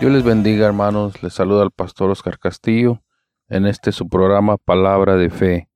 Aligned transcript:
Dios 0.00 0.12
les 0.12 0.24
bendiga 0.24 0.66
hermanos, 0.66 1.22
les 1.22 1.34
saluda 1.34 1.62
el 1.62 1.72
pastor 1.72 2.08
Oscar 2.08 2.38
Castillo 2.38 3.02
en 3.50 3.66
este 3.66 3.92
su 3.92 4.08
programa 4.08 4.56
Palabra 4.56 5.16
de 5.16 5.28
Fe 5.28 5.68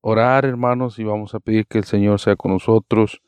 orar, 0.01 0.45
hermanos, 0.45 0.99
y 0.99 1.05
vamos 1.05 1.35
a 1.35 1.41
pedir 1.41 1.67
que 1.67 1.79
el 1.79 1.85
Señor 1.85 2.21
sea 2.21 2.37
con 2.37 2.53
nosotros, 2.53 3.23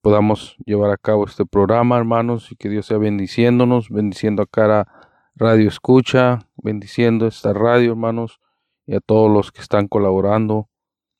podamos 0.00 0.56
llevar 0.64 0.90
a 0.90 0.96
cabo 0.96 1.26
este 1.26 1.44
programa, 1.44 1.98
hermanos, 1.98 2.50
y 2.52 2.56
que 2.56 2.68
Dios 2.68 2.86
sea 2.86 2.98
bendiciéndonos, 2.98 3.90
bendiciendo 3.90 4.42
a 4.42 4.46
cara 4.46 4.86
Radio 5.34 5.68
Escucha, 5.68 6.40
bendiciendo 6.56 7.26
esta 7.26 7.52
radio, 7.52 7.90
hermanos, 7.90 8.40
y 8.86 8.94
a 8.94 9.00
todos 9.00 9.30
los 9.30 9.52
que 9.52 9.60
están 9.60 9.88
colaborando 9.88 10.68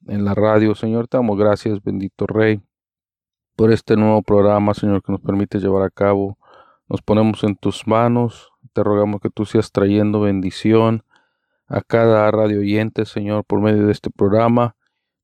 en 0.06 0.24
la 0.24 0.34
radio. 0.34 0.74
Señor, 0.74 1.08
te 1.08 1.18
damos 1.18 1.38
gracias, 1.38 1.82
bendito 1.82 2.26
Rey 2.26 2.62
por 3.60 3.72
este 3.72 3.94
nuevo 3.94 4.22
programa, 4.22 4.72
Señor, 4.72 5.02
que 5.02 5.12
nos 5.12 5.20
permite 5.20 5.58
llevar 5.58 5.82
a 5.82 5.90
cabo. 5.90 6.38
Nos 6.88 7.02
ponemos 7.02 7.44
en 7.44 7.56
tus 7.56 7.86
manos. 7.86 8.50
Te 8.72 8.82
rogamos 8.82 9.20
que 9.20 9.28
tú 9.28 9.44
seas 9.44 9.70
trayendo 9.70 10.22
bendición 10.22 11.04
a 11.68 11.82
cada 11.82 12.30
radio 12.30 12.60
oyente, 12.60 13.04
Señor, 13.04 13.44
por 13.44 13.60
medio 13.60 13.84
de 13.84 13.92
este 13.92 14.08
programa. 14.08 14.76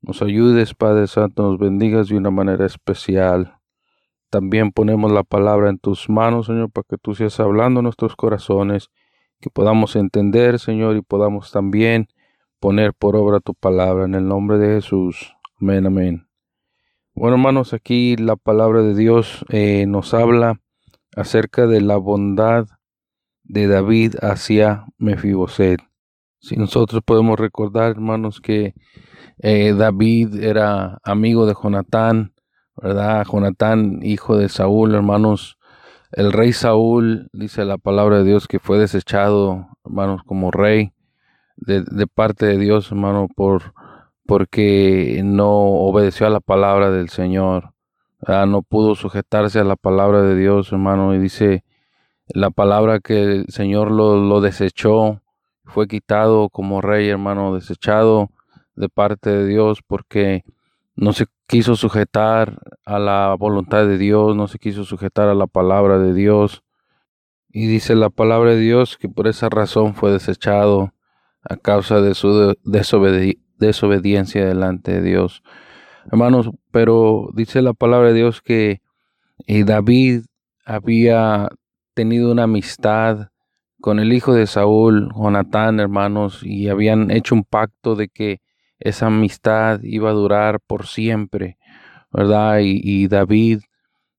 Nos 0.03 0.21
ayudes, 0.21 0.75
Padre 0.75 1.07
Santo, 1.07 1.45
nos 1.45 1.59
bendigas 1.59 2.09
de 2.09 2.19
una 2.19 2.31
manera 2.31 2.67
especial. 2.67 3.57
También 4.29 4.71
ponemos 4.71 5.11
la 5.11 5.23
palabra 5.23 5.71
en 5.71 5.79
tus 5.79 6.11
manos, 6.11 6.45
Señor, 6.45 6.71
para 6.71 6.85
que 6.91 6.99
tú 6.99 7.15
seas 7.15 7.41
hablando 7.41 7.81
en 7.81 7.85
nuestros 7.85 8.17
corazones, 8.17 8.91
que 9.41 9.49
podamos 9.49 9.97
entender, 9.97 10.59
Señor, 10.59 10.95
y 10.97 11.01
podamos 11.01 11.53
también 11.53 12.09
poner 12.61 12.93
por 12.93 13.17
obra 13.17 13.41
tu 13.41 13.55
palabra 13.55 14.05
en 14.05 14.15
el 14.15 14.29
nombre 14.29 14.59
de 14.59 14.75
Jesús. 14.75 15.35
Amén, 15.59 15.87
amén. 15.87 16.26
Bueno, 17.19 17.37
hermanos, 17.37 17.73
aquí 17.73 18.15
la 18.17 18.37
palabra 18.37 18.83
de 18.83 18.95
Dios 18.95 19.47
eh, 19.49 19.87
nos 19.87 20.13
habla 20.13 20.61
acerca 21.17 21.67
de 21.67 21.81
la 21.81 21.97
bondad 21.97 22.67
de 23.43 23.69
David 23.69 24.17
hacia 24.21 24.85
Mefiboset. 24.99 25.81
Si 26.41 26.57
nosotros 26.57 27.01
podemos 27.03 27.41
recordar, 27.41 27.93
hermanos, 27.93 28.43
que 28.43 28.75
eh, 29.39 29.73
David 29.73 30.35
era 30.45 30.99
amigo 31.05 31.47
de 31.47 31.55
Jonatán, 31.55 32.35
¿verdad? 32.77 33.25
Jonatán, 33.25 34.01
hijo 34.03 34.37
de 34.37 34.51
Saúl, 34.51 34.95
hermanos. 34.95 35.57
El 36.13 36.35
rey 36.35 36.53
Saúl, 36.53 37.31
dice 37.33 37.65
la 37.65 37.79
palabra 37.79 38.19
de 38.19 38.25
Dios, 38.25 38.47
que 38.47 38.59
fue 38.59 38.79
desechado, 38.79 39.69
hermanos, 39.87 40.21
como 40.27 40.51
rey 40.51 40.93
de, 41.57 41.83
de 41.83 42.07
parte 42.07 42.45
de 42.45 42.59
Dios, 42.59 42.93
hermano, 42.93 43.27
por 43.35 43.73
porque 44.27 45.21
no 45.25 45.51
obedeció 45.51 46.27
a 46.27 46.31
la 46.31 46.41
palabra 46.41 46.91
del 46.91 47.09
Señor, 47.09 47.73
no 48.27 48.63
pudo 48.63 48.95
sujetarse 48.95 49.61
a 49.61 49.65
la 49.65 49.77
palabra 49.77 50.23
de 50.23 50.37
Dios, 50.37 50.73
hermano, 50.73 51.15
y 51.15 51.19
dice 51.19 51.65
la 52.29 52.51
palabra 52.51 53.01
que 53.01 53.23
el 53.23 53.47
Señor 53.49 53.91
lo, 53.91 54.41
desechó, 54.41 55.23
fue 55.65 55.87
quitado 55.87 56.49
como 56.49 56.81
rey, 56.81 57.09
hermano, 57.09 57.55
desechado 57.55 58.31
de 58.75 58.89
parte 58.89 59.31
de 59.31 59.47
Dios, 59.47 59.81
porque 59.87 60.45
no 60.97 61.13
se 61.13 61.27
quiso 61.47 61.77
sujetar 61.77 62.59
a 62.85 62.99
la 62.99 63.35
voluntad 63.39 63.87
de 63.87 63.99
Dios, 63.99 64.35
no 64.35 64.49
se 64.49 64.59
quiso 64.59 64.85
sujetar 64.85 65.29
a 65.29 65.35
la 65.35 65.47
palabra 65.47 65.99
de 65.99 66.15
Dios. 66.15 66.63
Y 67.49 67.67
dice 67.69 67.95
la 67.95 68.11
palabra 68.11 68.51
de 68.51 68.59
Dios 68.59 68.99
que 68.99 69.09
por 69.09 69.29
esa 69.29 69.49
razón 69.49 69.95
fue 69.95 70.11
desechado 70.11 70.93
a 71.43 71.57
causa 71.57 72.01
de 72.01 72.15
su 72.15 72.57
desobediencia 72.65 73.46
desobediencia 73.59 74.47
delante 74.47 74.93
de 74.93 75.03
Dios. 75.03 75.43
Hermanos, 76.11 76.51
pero 76.71 77.31
dice 77.35 77.63
la 77.63 77.73
palabra 77.73 78.09
de 78.09 78.15
Dios 78.15 78.43
que 78.43 78.81
eh, 79.47 79.65
David 79.65 80.23
había 80.65 81.49
tenido 81.95 82.31
una 82.31 82.45
amistad 82.45 83.29
con 83.81 83.99
el 83.99 84.13
hijo 84.13 84.35
de 84.35 84.47
Saúl, 84.47 85.11
Jonatán, 85.15 85.81
hermanos, 85.81 86.41
y 86.43 86.69
habían 86.69 87.11
hecho 87.11 87.35
un 87.35 87.45
pacto 87.45 87.95
de 87.95 88.09
que 88.09 88.41
esa 88.79 89.07
amistad 89.07 89.81
iba 89.83 90.11
a 90.11 90.15
durar 90.15 90.61
por 90.61 90.87
siempre, 90.87 91.59
¿verdad? 92.13 92.59
Y, 92.61 92.81
y 92.83 93.09
David, 93.09 93.61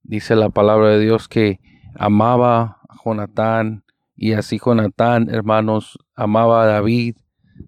dice 0.03 0.35
la 0.35 0.49
palabra 0.49 0.89
de 0.89 0.99
Dios, 0.99 1.27
que 1.27 1.59
amaba 1.95 2.79
a 2.89 2.95
Jonatán, 3.03 3.83
y 4.15 4.33
así 4.33 4.59
Jonatán, 4.63 5.29
hermanos, 5.29 5.99
amaba 6.15 6.63
a 6.63 6.67
David, 6.67 7.17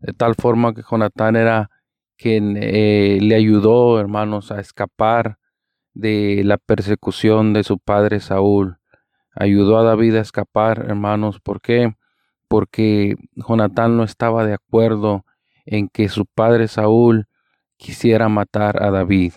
de 0.02 0.14
tal 0.14 0.36
forma 0.36 0.74
que 0.74 0.84
Jonatán 0.90 1.36
era 1.36 1.70
quien 2.18 2.58
eh, 2.60 3.20
le 3.22 3.36
ayudó, 3.36 4.00
hermanos, 4.00 4.52
a 4.52 4.60
escapar 4.60 5.38
de 5.94 6.44
la 6.46 6.58
persecución 6.58 7.54
de 7.54 7.64
su 7.64 7.80
padre 7.80 8.20
Saúl. 8.20 8.78
Ayudó 9.36 9.78
a 9.78 9.84
David 9.84 10.16
a 10.16 10.22
escapar, 10.22 10.86
hermanos. 10.88 11.40
¿Por 11.40 11.62
qué? 11.62 11.94
porque 12.50 13.16
Jonatán 13.36 13.96
no 13.96 14.04
estaba 14.04 14.44
de 14.46 14.56
acuerdo 14.56 15.24
en 15.66 15.88
que 15.88 16.10
su 16.10 16.26
padre 16.26 16.68
Saúl 16.68 17.28
quisiera 17.78 18.28
matar 18.28 18.84
a 18.84 18.90
David. 18.90 19.34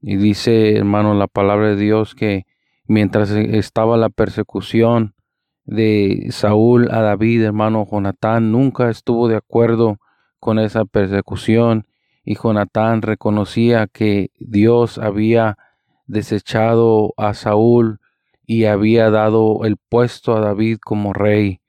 Y 0.00 0.16
dice, 0.16 0.76
hermano, 0.76 1.14
la 1.14 1.28
palabra 1.28 1.68
de 1.68 1.76
Dios 1.76 2.14
que 2.14 2.44
mientras 2.86 3.30
estaba 3.30 3.96
la 3.96 4.10
persecución 4.10 5.14
de 5.64 6.28
Saúl 6.30 6.88
a 6.90 7.00
David, 7.00 7.42
hermano, 7.42 7.86
Jonatán 7.90 8.52
nunca 8.52 8.90
estuvo 8.90 9.28
de 9.28 9.36
acuerdo 9.36 9.98
con 10.40 10.58
esa 10.58 10.84
persecución 10.84 11.86
y 12.24 12.36
Jonatán 12.36 13.02
reconocía 13.02 13.86
que 13.86 14.30
Dios 14.38 14.98
había 14.98 15.58
desechado 16.06 17.14
a 17.16 17.34
Saúl 17.34 18.00
y 18.46 18.64
había 18.64 19.10
dado 19.10 19.64
el 19.64 19.76
puesto 19.76 20.36
a 20.36 20.40
David 20.40 20.78
como 20.84 21.12
rey. 21.12 21.60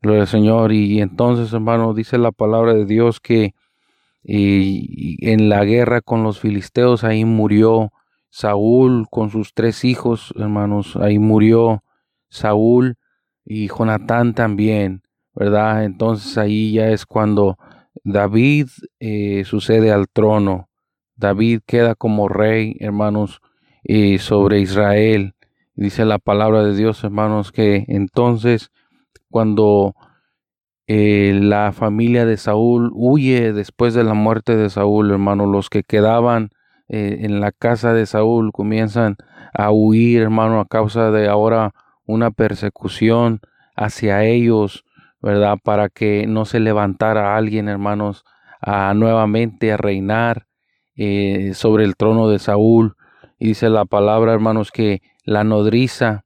Gloria 0.00 0.22
al 0.22 0.28
Señor. 0.28 0.72
Y 0.72 1.00
entonces, 1.00 1.52
hermano, 1.52 1.94
dice 1.94 2.18
la 2.18 2.32
palabra 2.32 2.74
de 2.74 2.86
Dios 2.86 3.20
que 3.20 3.54
en 4.24 5.48
la 5.48 5.64
guerra 5.64 6.00
con 6.00 6.22
los 6.22 6.40
filisteos 6.40 7.04
ahí 7.04 7.24
murió 7.24 7.92
Saúl 8.30 9.06
con 9.10 9.30
sus 9.30 9.54
tres 9.54 9.84
hijos, 9.84 10.34
hermanos. 10.36 10.96
Ahí 10.96 11.18
murió 11.18 11.84
Saúl 12.30 12.96
y 13.44 13.68
Jonatán 13.68 14.34
también, 14.34 15.02
¿verdad? 15.34 15.84
Entonces 15.84 16.38
ahí 16.38 16.72
ya 16.72 16.88
es 16.90 17.06
cuando 17.06 17.58
David 18.02 18.68
eh, 19.00 19.44
sucede 19.44 19.92
al 19.92 20.08
trono. 20.08 20.68
David 21.16 21.60
queda 21.66 21.94
como 21.94 22.28
rey, 22.28 22.76
hermanos, 22.80 23.40
eh, 23.84 24.18
sobre 24.18 24.60
Israel. 24.60 25.34
Dice 25.74 26.04
la 26.04 26.18
palabra 26.18 26.64
de 26.64 26.74
Dios, 26.74 27.04
hermanos, 27.04 27.52
que 27.52 27.84
entonces 27.88 28.70
cuando 29.30 29.94
eh, 30.86 31.38
la 31.40 31.72
familia 31.72 32.26
de 32.26 32.36
Saúl 32.36 32.90
huye 32.94 33.52
después 33.52 33.94
de 33.94 34.04
la 34.04 34.14
muerte 34.14 34.56
de 34.56 34.70
Saúl, 34.70 35.10
hermano, 35.10 35.46
los 35.46 35.70
que 35.70 35.82
quedaban 35.82 36.50
en 36.86 37.40
la 37.40 37.50
casa 37.50 37.94
de 37.94 38.04
Saúl 38.04 38.52
comienzan 38.52 39.16
a 39.54 39.72
huir, 39.72 40.20
hermano, 40.20 40.60
a 40.60 40.66
causa 40.66 41.10
de 41.10 41.28
ahora 41.28 41.72
una 42.06 42.30
persecución 42.30 43.40
hacia 43.76 44.24
ellos, 44.24 44.84
¿verdad? 45.20 45.58
Para 45.62 45.88
que 45.88 46.26
no 46.26 46.44
se 46.44 46.60
levantara 46.60 47.36
alguien, 47.36 47.68
hermanos, 47.68 48.24
a 48.60 48.94
nuevamente 48.94 49.72
a 49.72 49.76
reinar 49.76 50.46
eh, 50.96 51.52
sobre 51.54 51.84
el 51.84 51.96
trono 51.96 52.28
de 52.28 52.38
Saúl. 52.38 52.96
Y 53.38 53.48
dice 53.48 53.68
la 53.68 53.84
palabra, 53.84 54.32
hermanos, 54.32 54.70
que 54.70 55.02
la 55.24 55.44
nodriza 55.44 56.24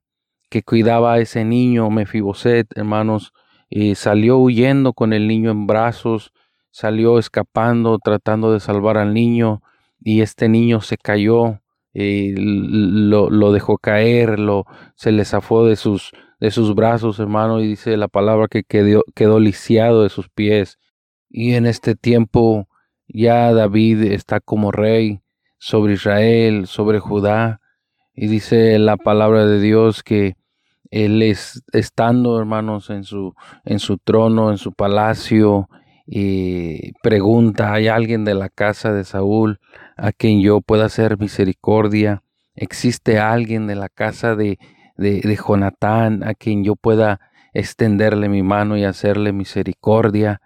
que 0.49 0.63
cuidaba 0.63 1.13
a 1.13 1.19
ese 1.19 1.45
niño, 1.45 1.89
Mefiboset, 1.89 2.67
hermanos, 2.75 3.33
eh, 3.69 3.95
salió 3.95 4.37
huyendo 4.37 4.93
con 4.93 5.13
el 5.13 5.27
niño 5.27 5.51
en 5.51 5.67
brazos, 5.67 6.33
salió 6.71 7.19
escapando, 7.19 7.99
tratando 7.99 8.51
de 8.51 8.59
salvar 8.59 8.97
al 8.97 9.13
niño, 9.13 9.61
y 10.01 10.21
este 10.21 10.49
niño 10.49 10.81
se 10.81 10.97
cayó 10.97 11.59
lo, 11.93 13.29
lo, 13.29 13.51
dejó 13.51 13.77
caer, 13.77 14.39
lo, 14.39 14.65
se 14.95 15.11
le 15.11 15.25
zafó 15.25 15.65
de 15.65 15.75
sus, 15.75 16.11
de 16.39 16.51
sus 16.51 16.75
brazos, 16.75 17.19
hermano, 17.19 17.61
y 17.61 17.67
dice 17.67 17.97
la 17.97 18.07
palabra 18.07 18.47
que 18.47 18.63
quedó, 18.63 19.03
quedó 19.15 19.39
lisiado 19.39 20.03
de 20.03 20.09
sus 20.09 20.29
pies. 20.29 20.77
Y 21.29 21.53
en 21.53 21.65
este 21.65 21.95
tiempo 21.95 22.67
ya 23.07 23.53
David 23.53 24.03
está 24.03 24.39
como 24.39 24.71
rey 24.71 25.21
sobre 25.57 25.93
Israel, 25.93 26.67
sobre 26.67 26.99
Judá, 26.99 27.59
y 28.13 28.27
dice 28.27 28.77
la 28.79 28.97
palabra 28.97 29.45
de 29.45 29.59
Dios 29.59 30.03
que 30.03 30.35
él 30.91 31.21
es 31.21 31.63
estando, 31.71 32.39
hermanos, 32.39 32.89
en 32.89 33.03
su, 33.03 33.33
en 33.63 33.79
su 33.79 33.97
trono, 33.97 34.51
en 34.51 34.57
su 34.57 34.73
palacio, 34.73 35.69
y 36.11 36.93
pregunta, 37.03 37.71
¿hay 37.71 37.87
alguien 37.87 38.25
de 38.25 38.33
la 38.33 38.49
casa 38.49 38.91
de 38.91 39.03
Saúl 39.03 39.59
a 40.01 40.11
quien 40.11 40.41
yo 40.41 40.61
pueda 40.61 40.85
hacer 40.85 41.17
misericordia? 41.17 42.23
¿Existe 42.55 43.19
alguien 43.19 43.67
de 43.67 43.75
la 43.75 43.89
casa 43.89 44.35
de, 44.35 44.59
de, 44.97 45.21
a 46.23 46.33
quien 46.33 46.63
yo 46.63 46.75
pueda 46.75 47.19
extenderle 47.53 48.29
mi 48.29 48.43
mano 48.43 48.77
y 48.77 48.83
hacerle 48.83 49.31
misericordia? 49.31 50.41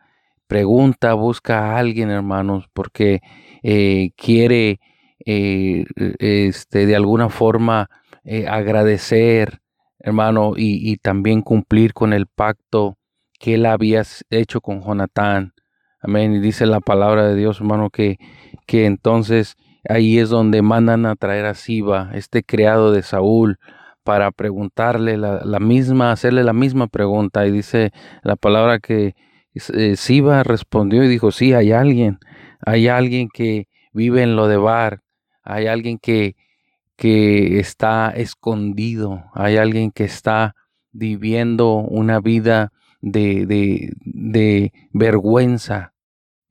Pregunta, 0.48 1.14
busca 1.14 1.60
a 1.60 1.78
alguien, 1.80 2.10
hermanos, 2.10 2.66
porque 2.74 3.22
eh, 3.64 4.12
quiere 4.16 4.80
eh, 5.26 5.86
este, 5.96 6.86
de 6.86 6.96
alguna 6.96 7.30
forma 7.30 7.90
eh, 8.24 8.48
agradecer, 8.48 9.62
hermano, 10.00 10.54
y, 10.56 10.92
y 10.92 10.98
también 10.98 11.42
cumplir 11.42 11.94
con 11.94 12.14
el 12.14 12.28
pacto 12.28 12.98
que 13.40 13.56
él 13.56 13.66
había 13.66 14.04
hecho 14.30 14.62
con 14.62 14.82
Jonatán. 14.82 15.53
Amén. 16.04 16.36
Y 16.36 16.40
dice 16.40 16.66
la 16.66 16.82
palabra 16.82 17.26
de 17.28 17.36
Dios, 17.36 17.62
hermano, 17.62 17.90
que, 17.90 18.18
que 18.68 18.86
entonces 18.86 19.56
ahí 19.88 20.20
es 20.20 20.30
donde 20.30 20.62
mandan 20.62 21.06
a 21.06 21.16
traer 21.16 21.46
a 21.46 21.54
Siba, 21.54 22.12
este 22.14 22.44
criado 22.44 22.92
de 22.92 23.04
Saúl, 23.04 23.58
para 24.04 24.32
preguntarle 24.32 25.18
la, 25.18 25.60
misma, 25.62 26.12
hacerle 26.12 26.44
la 26.44 26.52
misma 26.52 26.88
pregunta. 26.88 27.48
Y 27.48 27.52
dice 27.52 27.92
la 28.22 28.36
palabra 28.36 28.80
que 28.80 29.16
eh, 29.56 29.96
Siba 29.96 30.44
respondió 30.44 31.06
y 31.06 31.08
dijo, 31.08 31.32
sí, 31.32 31.54
hay 31.54 31.72
alguien, 31.72 32.20
hay 32.66 32.90
alguien 32.90 33.30
que 33.34 33.70
vive 33.94 34.24
en 34.24 34.36
lo 34.36 34.50
de 34.50 34.58
Bar, 34.58 35.00
hay 35.42 35.68
alguien 35.68 36.00
que, 36.00 36.36
que 36.98 37.60
está 37.60 38.10
escondido, 38.10 39.24
hay 39.34 39.56
alguien 39.56 39.92
que 39.92 40.04
está 40.04 40.54
viviendo 40.92 41.76
una 41.76 42.20
vida 42.20 42.74
de, 43.00 43.46
de, 43.46 43.94
de 44.04 44.74
vergüenza. 44.92 45.93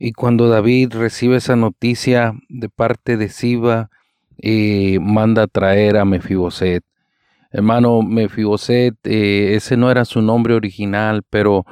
Y 0.04 0.14
cuando 0.14 0.49
David 0.49 0.94
recibe 0.94 1.37
esa 1.37 1.54
noticia 1.54 2.34
de 2.49 2.69
parte 2.69 3.16
de 3.16 3.28
Siba, 3.28 3.88
eh, 4.37 4.99
manda 5.00 5.44
a 5.44 5.46
traer 5.46 5.96
a 5.96 6.04
Mefiboset. 6.04 6.82
Hermano 7.52 8.02
Mefiboset, 8.02 8.96
eh, 9.04 9.54
ese 9.54 9.76
no 9.76 9.93
era 9.93 10.04
su 10.04 10.20
nombre 10.20 10.54
original, 10.54 11.22
pero 11.31 11.64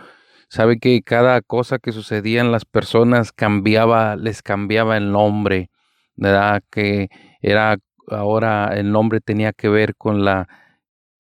sabe 0.49 0.79
que 0.79 1.03
cada 1.03 1.41
cosa 1.41 1.81
que 1.81 1.91
sucedía 1.91 2.41
en 2.41 2.53
las 2.53 2.65
personas 2.65 3.33
cambiaba, 3.33 4.15
les 4.15 4.43
cambiaba 4.43 4.97
el 4.97 5.11
nombre, 5.11 5.69
¿verdad? 6.15 6.63
Que 6.71 7.09
era 7.41 7.79
ahora 8.07 8.79
el 8.79 8.93
nombre 8.93 9.21
tenía 9.21 9.53
que 9.53 9.69
ver 9.69 9.97
con 9.97 10.25
la, 10.25 10.47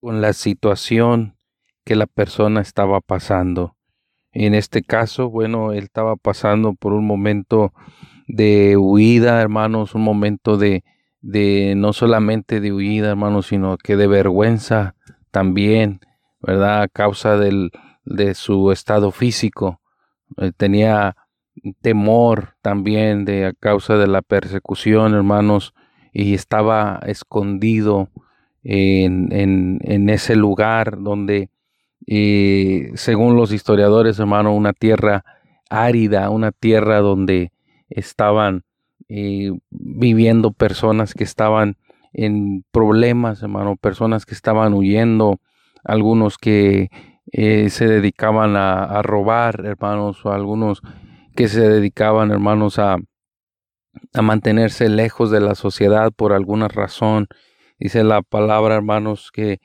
con 0.00 0.20
la 0.20 0.32
situación 0.32 1.36
que 1.84 1.96
la 1.96 2.06
persona 2.06 2.60
estaba 2.60 3.00
pasando. 3.00 3.74
En 4.32 4.54
este 4.54 4.82
caso, 4.82 5.28
bueno, 5.28 5.72
él 5.72 5.84
estaba 5.84 6.16
pasando 6.16 6.74
por 6.74 6.92
un 6.92 7.06
momento 7.06 7.72
de 8.28 8.76
huida, 8.76 9.40
hermanos, 9.40 9.94
un 9.94 10.02
momento 10.02 10.56
de, 10.56 10.84
de 11.20 11.74
no 11.76 11.92
solamente 11.92 12.60
de 12.60 12.72
huida, 12.72 13.10
hermanos, 13.10 13.48
sino 13.48 13.76
que 13.76 13.96
de 13.96 14.06
vergüenza 14.06 14.94
también, 15.32 16.00
¿verdad? 16.40 16.82
A 16.82 16.88
causa 16.88 17.36
del, 17.36 17.72
de 18.04 18.34
su 18.34 18.70
estado 18.70 19.10
físico. 19.10 19.80
tenía 20.56 21.16
temor 21.82 22.54
también 22.62 23.24
de 23.24 23.46
a 23.46 23.52
causa 23.52 23.96
de 23.96 24.06
la 24.06 24.22
persecución, 24.22 25.14
hermanos, 25.14 25.74
y 26.12 26.34
estaba 26.34 27.00
escondido 27.04 28.10
en, 28.62 29.28
en 29.32 30.08
ese 30.08 30.36
lugar 30.36 31.02
donde 31.02 31.50
y 32.06 32.86
según 32.94 33.36
los 33.36 33.52
historiadores, 33.52 34.18
hermano, 34.18 34.54
una 34.54 34.72
tierra 34.72 35.24
árida, 35.68 36.30
una 36.30 36.52
tierra 36.52 37.00
donde 37.00 37.52
estaban 37.88 38.64
eh, 39.08 39.52
viviendo 39.70 40.52
personas 40.52 41.14
que 41.14 41.24
estaban 41.24 41.76
en 42.12 42.64
problemas, 42.72 43.42
hermano, 43.42 43.76
personas 43.76 44.26
que 44.26 44.34
estaban 44.34 44.74
huyendo, 44.74 45.40
algunos 45.84 46.38
que 46.38 46.90
eh, 47.32 47.70
se 47.70 47.86
dedicaban 47.86 48.56
a, 48.56 49.02
robar, 49.02 49.64
hermanos, 49.64 50.24
o 50.24 50.32
algunos 50.32 50.82
que 51.36 51.48
se 51.48 51.60
dedicaban, 51.60 52.30
hermanos, 52.32 52.78
a, 52.78 52.96
a 54.14 54.22
mantenerse 54.22 54.88
lejos 54.88 55.30
de 55.30 55.40
la 55.40 55.54
sociedad 55.54 56.12
por 56.12 56.32
alguna 56.32 56.68
razón. 56.68 57.28
Dice 57.78 58.04
la 58.04 58.22
palabra, 58.22 58.74
hermanos, 58.74 59.30
que 59.32 59.60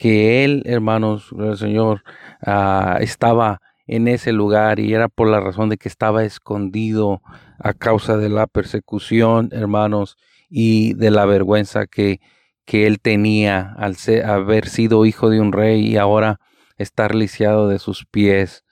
que 0.00 0.44
él, 0.44 0.62
hermanos, 0.64 1.28
el 1.38 1.58
Señor, 1.58 2.02
ah, 2.40 2.96
estaba 3.02 3.60
en 3.86 4.08
ese 4.08 4.32
lugar 4.32 4.80
y 4.80 4.94
era 4.94 5.08
por 5.08 5.28
la 5.28 5.40
razón 5.40 5.68
de 5.68 5.76
que 5.76 5.90
estaba 5.90 6.24
escondido 6.24 7.20
a 7.58 7.74
causa 7.74 8.16
de 8.16 8.30
la 8.30 8.46
persecución, 8.46 9.50
hermanos, 9.52 10.16
y 10.48 10.94
de 10.94 11.10
la 11.10 11.26
vergüenza 11.26 11.86
que, 11.86 12.18
que 12.64 12.86
él 12.86 12.98
tenía 12.98 13.74
al 13.76 13.94
haber 14.24 14.68
sido 14.68 15.04
hijo 15.04 15.28
de 15.28 15.38
un 15.38 15.52
rey 15.52 15.86
y 15.86 15.98
ahora 15.98 16.40
estar 16.78 17.14
lisiado 17.14 17.68
de 17.68 17.78
sus 17.78 18.06
pies. 18.06 18.64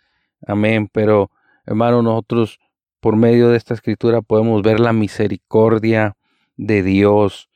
Amén. 0.46 0.88
Pero, 0.90 1.30
hermanos, 1.66 2.02
nosotros 2.04 2.58
por 3.00 3.16
medio 3.16 3.50
de 3.50 3.58
esta 3.58 3.74
escritura 3.74 4.22
podemos 4.22 4.62
ver 4.62 4.80
la 4.80 4.94
misericordia 4.94 6.16
de 6.56 6.82
Dios. 6.82 7.47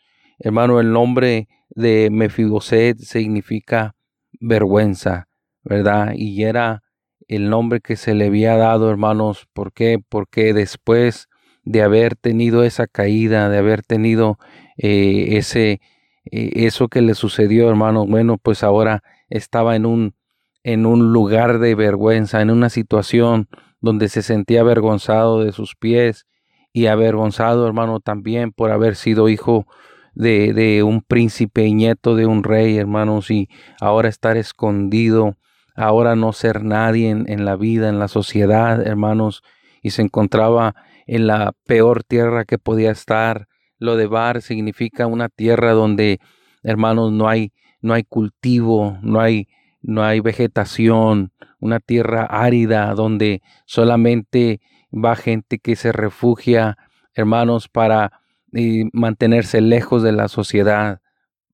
Hermano, 0.44 0.80
el 0.80 0.92
nombre 0.92 1.46
de 1.70 2.08
Mefiboset 2.11 2.99
significa 2.99 3.94
vergüenza, 4.40 5.28
¿verdad? 5.62 6.14
Y 6.16 6.42
era 6.42 6.82
el 7.28 7.49
nombre 7.49 7.80
que 7.80 7.94
se 7.94 8.14
le 8.14 8.26
había 8.26 8.56
dado, 8.56 8.90
hermanos. 8.90 9.46
¿Por 9.52 9.72
qué? 9.72 10.00
Porque 10.08 10.52
después 10.52 11.28
de 11.62 11.82
haber 11.82 12.16
tenido 12.16 12.64
esa 12.64 12.88
caída, 12.88 13.49
de 13.50 13.58
haber 13.58 13.82
tenido 13.82 14.37
eh, 14.76 15.37
ese, 15.37 15.80
eh, 16.25 16.50
eso 16.54 16.88
que 16.88 17.02
le 17.02 17.14
sucedió, 17.14 17.70
hermanos, 17.70 18.08
bueno, 18.08 18.37
pues 18.37 18.64
ahora 18.64 19.04
estaba 19.30 19.76
en 19.76 19.87
un, 19.87 20.16
en 20.64 20.87
un 20.87 21.12
lugar 21.12 21.61
de 21.61 21.76
vergüenza, 21.76 22.42
en 22.42 22.50
una 22.50 22.68
situación 22.68 23.49
donde 23.80 24.08
se 24.08 24.22
sentía 24.22 24.62
avergonzado 24.62 25.44
de 25.44 25.52
sus 25.52 25.76
pies 25.76 26.26
y 26.72 26.87
avergonzado, 26.87 27.64
hermano, 27.64 28.00
también 28.00 28.50
por 28.50 28.72
haber 28.72 28.96
sido 28.96 29.28
hijo 29.28 29.68
de, 30.14 30.52
de 30.52 30.83
un 30.83 31.02
príncipe 31.02 31.64
y 31.64 31.75
nieto 31.75 32.14
de 32.16 32.26
un 32.26 32.45
rey, 32.45 32.76
hermanos, 32.76 33.31
y 33.31 33.49
ahora 33.81 34.09
estar 34.09 34.37
escondido, 34.37 35.37
ahora 35.75 36.16
no 36.16 36.33
ser 36.33 36.64
nadie 36.64 37.11
en, 37.11 37.31
en 37.31 37.45
la 37.45 37.57
vida, 37.57 37.88
en 37.88 37.99
la 37.99 38.09
sociedad, 38.09 38.87
hermanos, 38.87 39.42
y 39.83 39.90
se 39.90 40.02
encontraba 40.02 40.75
en 41.07 41.26
la 41.26 41.52
peor 41.66 42.04
tierra 42.04 42.45
que 42.45 42.59
podía 42.59 42.90
estar. 42.90 43.49
Lo 43.78 43.97
de 43.97 44.07
Bar 44.07 44.42
significa 44.42 45.07
una 45.07 45.28
tierra 45.28 45.73
donde, 45.73 46.21
hermanos, 46.62 47.12
no 47.12 47.28
hay, 47.28 47.52
no 47.81 47.95
hay 47.95 48.04
cultivo, 48.04 48.99
no 49.02 49.21
hay, 49.21 49.49
no 49.81 50.04
hay 50.04 50.21
vegetación, 50.21 51.33
una 51.59 51.81
tierra 51.81 52.25
árida 52.25 52.95
donde 52.95 53.42
solamente 53.66 54.61
va 54.92 55.16
gente 55.16 55.59
que 55.59 55.76
se 55.76 55.92
refugia, 55.92 56.76
hermanos, 57.14 57.69
para 57.69 58.22
eh, 58.52 58.85
mantenerse 58.92 59.61
lejos 59.61 60.02
de 60.02 60.12
la 60.12 60.28
sociedad. 60.28 61.00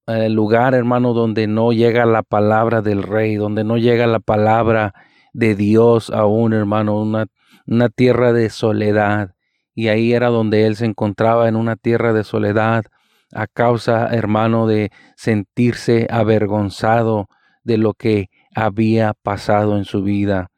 El 0.06 0.32
lugar, 0.32 0.74
hermano, 0.74 1.12
donde 1.12 1.46
no 1.46 1.72
llega 1.72 2.06
la 2.06 2.22
palabra 2.22 2.80
del 2.80 3.02
rey, 3.02 3.36
donde 3.36 3.64
no 3.64 3.76
llega 3.76 4.06
la 4.06 4.20
palabra 4.20 4.94
de 5.32 5.54
Dios 5.54 6.10
aún, 6.10 6.54
hermano, 6.54 7.00
una, 7.00 7.26
una 7.66 7.88
tierra 7.88 8.32
de 8.32 8.50
soledad. 8.50 9.34
Y 9.74 9.88
ahí 9.88 10.12
era 10.12 10.28
donde 10.28 10.66
él 10.66 10.76
se 10.76 10.86
encontraba 10.86 11.48
en 11.48 11.56
una 11.56 11.76
tierra 11.76 12.12
de 12.12 12.24
soledad 12.24 12.84
a 13.32 13.46
causa, 13.46 14.08
hermano, 14.08 14.66
de 14.66 14.90
sentirse 15.16 16.06
avergonzado 16.10 17.28
de 17.62 17.76
lo 17.76 17.94
que 17.94 18.30
había 18.54 19.14
pasado 19.22 19.76
en 19.76 19.84
su 19.84 20.02
vida. 20.02 20.48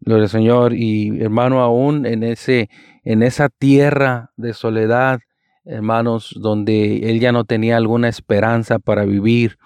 Gloria 0.00 0.24
al 0.24 0.30
Señor 0.30 0.72
y 0.74 1.20
hermano 1.20 1.60
aún 1.60 2.06
en 2.06 2.22
ese 2.22 2.68
en 3.04 3.22
esa 3.22 3.48
tierra 3.48 4.30
de 4.36 4.54
soledad, 4.54 5.20
hermanos, 5.64 6.34
donde 6.40 7.10
él 7.10 7.20
ya 7.20 7.32
no 7.32 7.44
tenía 7.44 7.76
alguna 7.76 8.08
esperanza 8.08 8.78
para 8.78 9.04
vivir. 9.04 9.58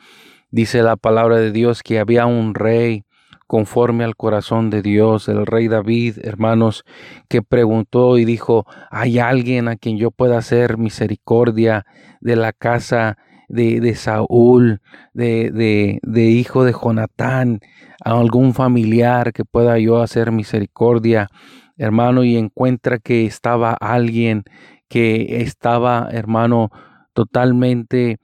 Dice 0.51 0.83
la 0.83 0.97
palabra 0.97 1.39
de 1.39 1.53
Dios 1.53 1.83
que 1.83 1.99
había 1.99 2.27
un 2.27 2.55
rey 2.55 3.05
conforme 3.47 4.05
al 4.05 4.17
corazón 4.17 4.71
de 4.71 4.83
Dios, 4.83 5.29
el 5.29 5.47
rey 5.47 5.69
David, 5.69 6.19
hermanos, 6.23 6.85
que 7.29 7.43
preguntó 7.43 8.19
y 8.19 8.25
dijo, 8.25 8.67
¿hay 8.91 9.19
alguien 9.19 9.69
a 9.69 9.77
quien 9.77 9.99
yo 9.99 10.11
pueda 10.11 10.39
hacer 10.39 10.79
misericordia 10.79 11.87
de 12.21 12.37
la 12.37 12.53
casa 12.53 13.19
de, 13.49 13.81
de 13.81 13.95
Saúl, 13.95 14.81
de, 15.15 15.53
de, 15.53 16.01
de 16.03 16.23
hijo 16.25 16.65
de 16.65 16.73
Jonatán, 16.73 17.61
a 18.05 18.19
algún 18.19 18.53
familiar 18.53 19.33
que 19.33 19.45
pueda 19.45 19.79
yo 19.79 20.03
hacer 20.03 20.33
misericordia, 20.33 21.29
hermano, 21.77 22.25
y 22.25 22.37
encuentra 22.37 22.99
que 22.99 23.27
estaba 23.27 23.75
alguien 23.75 24.45
que 24.89 25.43
estaba, 25.43 26.09
hermano, 26.11 26.71
totalmente 27.13 28.19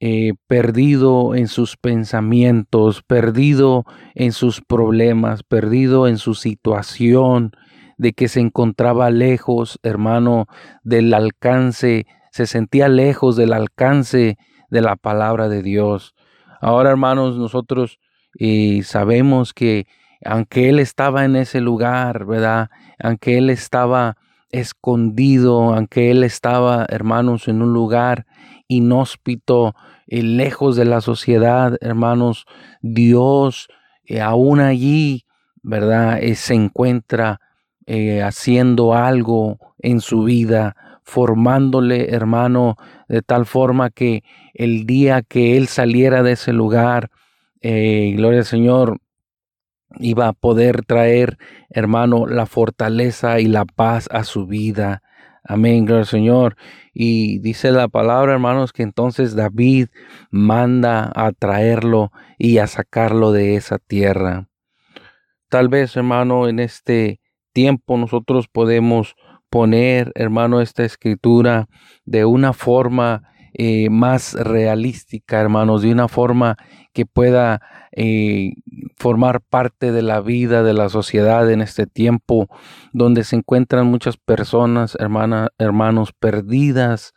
eh, 0.00 0.34
perdido 0.46 1.34
en 1.34 1.48
sus 1.48 1.76
pensamientos, 1.76 3.02
perdido 3.02 3.84
en 4.14 4.32
sus 4.32 4.60
problemas, 4.60 5.42
perdido 5.42 6.06
en 6.06 6.18
su 6.18 6.34
situación, 6.34 7.52
de 7.96 8.12
que 8.12 8.28
se 8.28 8.40
encontraba 8.40 9.10
lejos, 9.10 9.80
hermano, 9.82 10.46
del 10.84 11.12
alcance, 11.14 12.06
se 12.30 12.46
sentía 12.46 12.88
lejos 12.88 13.36
del 13.36 13.52
alcance 13.52 14.38
de 14.70 14.80
la 14.80 14.94
palabra 14.94 15.48
de 15.48 15.62
Dios. 15.62 16.14
Ahora, 16.60 16.90
hermanos, 16.90 17.36
nosotros 17.36 17.98
eh, 18.38 18.82
sabemos 18.84 19.52
que 19.52 19.86
aunque 20.24 20.68
Él 20.68 20.78
estaba 20.78 21.24
en 21.24 21.36
ese 21.36 21.60
lugar, 21.60 22.24
¿verdad? 22.24 22.70
Aunque 22.98 23.38
Él 23.38 23.50
estaba 23.50 24.16
escondido, 24.50 25.74
aunque 25.74 26.10
Él 26.10 26.24
estaba, 26.24 26.86
hermanos, 26.88 27.48
en 27.48 27.62
un 27.62 27.72
lugar 27.72 28.26
inhóspito, 28.68 29.74
eh, 30.06 30.22
lejos 30.22 30.76
de 30.76 30.84
la 30.84 31.00
sociedad, 31.00 31.76
hermanos, 31.80 32.46
Dios 32.80 33.68
eh, 34.04 34.20
aún 34.20 34.60
allí, 34.60 35.24
¿verdad? 35.62 36.22
Eh, 36.22 36.34
se 36.34 36.54
encuentra 36.54 37.40
haciendo 38.22 38.92
algo 38.92 39.58
en 39.78 40.02
su 40.02 40.24
vida, 40.24 40.76
formándole, 41.04 42.10
hermano, 42.10 42.76
de 43.08 43.22
tal 43.22 43.46
forma 43.46 43.88
que 43.88 44.24
el 44.52 44.84
día 44.84 45.22
que 45.22 45.56
Él 45.56 45.68
saliera 45.68 46.22
de 46.22 46.32
ese 46.32 46.52
lugar, 46.52 47.10
gloria 47.62 48.40
al 48.40 48.44
Señor, 48.44 48.98
iba 49.98 50.28
a 50.28 50.32
poder 50.32 50.84
traer, 50.84 51.38
hermano, 51.70 52.26
la 52.26 52.46
fortaleza 52.46 53.40
y 53.40 53.46
la 53.46 53.64
paz 53.64 54.08
a 54.10 54.24
su 54.24 54.46
vida. 54.46 55.02
Amén, 55.44 55.86
gloria 55.86 56.00
al 56.00 56.06
Señor. 56.06 56.56
Y 56.92 57.38
dice 57.38 57.70
la 57.70 57.88
palabra, 57.88 58.32
hermanos, 58.34 58.72
que 58.72 58.82
entonces 58.82 59.34
David 59.34 59.88
manda 60.30 61.10
a 61.14 61.32
traerlo 61.32 62.12
y 62.38 62.58
a 62.58 62.66
sacarlo 62.66 63.32
de 63.32 63.56
esa 63.56 63.78
tierra. 63.78 64.48
Tal 65.48 65.68
vez, 65.68 65.96
hermano, 65.96 66.48
en 66.48 66.58
este 66.58 67.20
tiempo 67.52 67.96
nosotros 67.96 68.48
podemos 68.48 69.16
poner, 69.48 70.12
hermano, 70.14 70.60
esta 70.60 70.84
escritura 70.84 71.68
de 72.04 72.24
una 72.26 72.52
forma 72.52 73.22
eh, 73.54 73.88
más 73.90 74.34
realística, 74.34 75.40
hermanos, 75.40 75.82
de 75.82 75.90
una 75.90 76.08
forma 76.08 76.56
que 76.98 77.06
pueda 77.06 77.62
eh, 77.92 78.54
formar 78.96 79.40
parte 79.40 79.92
de 79.92 80.02
la 80.02 80.20
vida 80.20 80.64
de 80.64 80.74
la 80.74 80.88
sociedad 80.88 81.48
en 81.48 81.60
este 81.60 81.86
tiempo, 81.86 82.48
donde 82.92 83.22
se 83.22 83.36
encuentran 83.36 83.86
muchas 83.86 84.16
personas, 84.16 84.96
hermanas, 84.98 85.50
hermanos, 85.58 86.12
perdidas 86.12 87.12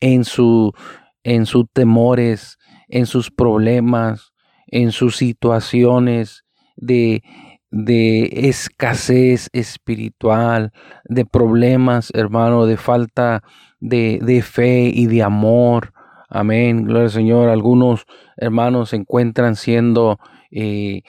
en 0.00 0.26
su, 0.26 0.74
en 1.22 1.46
sus 1.46 1.64
temores, 1.72 2.58
en 2.88 3.06
sus 3.06 3.30
problemas, 3.30 4.34
en 4.66 4.92
sus 4.92 5.16
situaciones 5.16 6.44
de, 6.76 7.22
de 7.70 8.50
escasez 8.50 9.48
espiritual, 9.54 10.70
de 11.06 11.24
problemas, 11.24 12.10
hermano, 12.12 12.66
de 12.66 12.76
falta 12.76 13.42
de, 13.80 14.18
de 14.20 14.42
fe 14.42 14.90
y 14.94 15.06
de 15.06 15.22
amor. 15.22 15.93
Amén, 16.34 16.82
gloria 16.82 17.04
al 17.04 17.10
Señor. 17.12 17.48
Algunos 17.48 18.06
hermanos 18.36 18.88
se 18.88 18.96
encuentran 18.96 19.54
siendo 19.54 20.18
eh, 20.50 21.02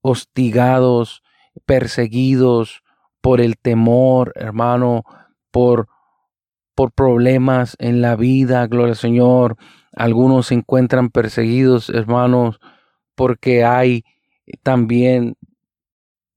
hostigados, 0.00 1.24
perseguidos 1.66 2.84
por 3.20 3.40
el 3.40 3.58
temor, 3.58 4.32
hermano, 4.36 5.02
por, 5.50 5.88
por 6.76 6.92
problemas 6.92 7.74
en 7.80 8.00
la 8.00 8.14
vida, 8.14 8.64
gloria 8.68 8.92
al 8.92 8.96
Señor. 8.96 9.56
Algunos 9.92 10.46
se 10.46 10.54
encuentran 10.54 11.10
perseguidos, 11.10 11.90
hermanos, 11.90 12.60
porque 13.16 13.64
hay 13.64 14.04
también 14.62 15.36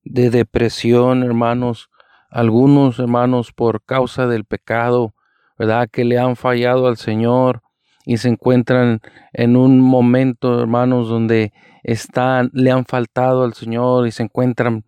de 0.03 0.31
depresión, 0.31 1.21
hermanos. 1.21 1.91
Algunos 2.31 2.97
hermanos 2.97 3.53
por 3.53 3.83
causa 3.83 4.25
del 4.25 4.43
pecado, 4.45 5.13
¿verdad? 5.55 5.87
Que 5.87 6.03
le 6.03 6.17
han 6.17 6.35
fallado 6.35 6.87
al 6.87 6.97
Señor 6.97 7.61
y 8.05 8.17
se 8.17 8.29
encuentran 8.29 9.01
en 9.31 9.55
un 9.55 9.79
momento, 9.79 10.59
hermanos, 10.59 11.07
donde 11.07 11.53
están, 11.83 12.49
le 12.53 12.71
han 12.71 12.85
faltado 12.85 13.43
al 13.43 13.53
Señor 13.53 14.07
y 14.07 14.11
se 14.11 14.23
encuentran 14.23 14.85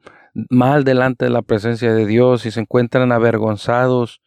mal 0.49 0.83
delante 0.83 1.25
de 1.25 1.31
la 1.31 1.41
presencia 1.41 1.93
de 1.93 2.05
Dios 2.05 2.45
y 2.45 2.51
se 2.51 2.59
encuentran 2.59 3.11
avergonzados, 3.11 4.21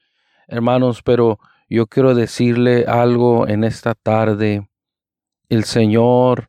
hermanos, 0.47 1.03
pero 1.03 1.39
yo 1.69 1.87
quiero 1.87 2.15
decirle 2.15 2.87
algo 2.87 3.47
en 3.47 3.65
esta 3.65 3.95
tarde. 3.95 4.69
El 5.51 5.65
Señor 5.65 6.49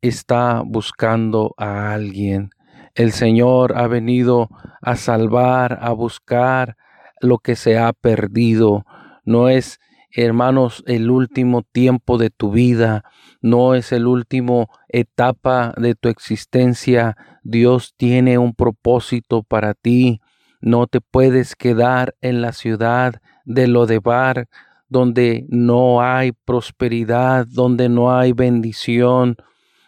está 0.00 0.62
buscando 0.64 1.54
a 1.58 1.92
alguien. 1.92 2.50
El 2.94 3.12
Señor 3.12 3.76
ha 3.76 3.86
venido 3.88 4.48
a 4.80 4.96
salvar, 4.96 5.78
a 5.82 5.90
buscar 5.90 6.76
lo 7.20 7.38
que 7.38 7.56
se 7.56 7.78
ha 7.78 7.92
perdido 7.92 8.84
no 9.24 9.48
es, 9.48 9.80
hermanos, 10.22 10.82
el 10.86 11.10
último 11.10 11.62
tiempo 11.62 12.18
de 12.18 12.30
tu 12.30 12.52
vida, 12.52 13.04
no 13.40 13.74
es 13.74 13.92
el 13.92 14.06
último 14.06 14.68
etapa 14.88 15.74
de 15.76 15.94
tu 15.94 16.08
existencia. 16.08 17.16
Dios 17.42 17.94
tiene 17.96 18.38
un 18.38 18.54
propósito 18.54 19.42
para 19.42 19.74
ti. 19.74 20.20
No 20.60 20.86
te 20.86 21.00
puedes 21.00 21.56
quedar 21.56 22.14
en 22.20 22.40
la 22.40 22.52
ciudad 22.52 23.20
de 23.44 23.66
Lodebar, 23.66 24.48
donde 24.88 25.44
no 25.48 26.00
hay 26.00 26.32
prosperidad, 26.32 27.46
donde 27.46 27.88
no 27.88 28.16
hay 28.16 28.32
bendición, 28.32 29.36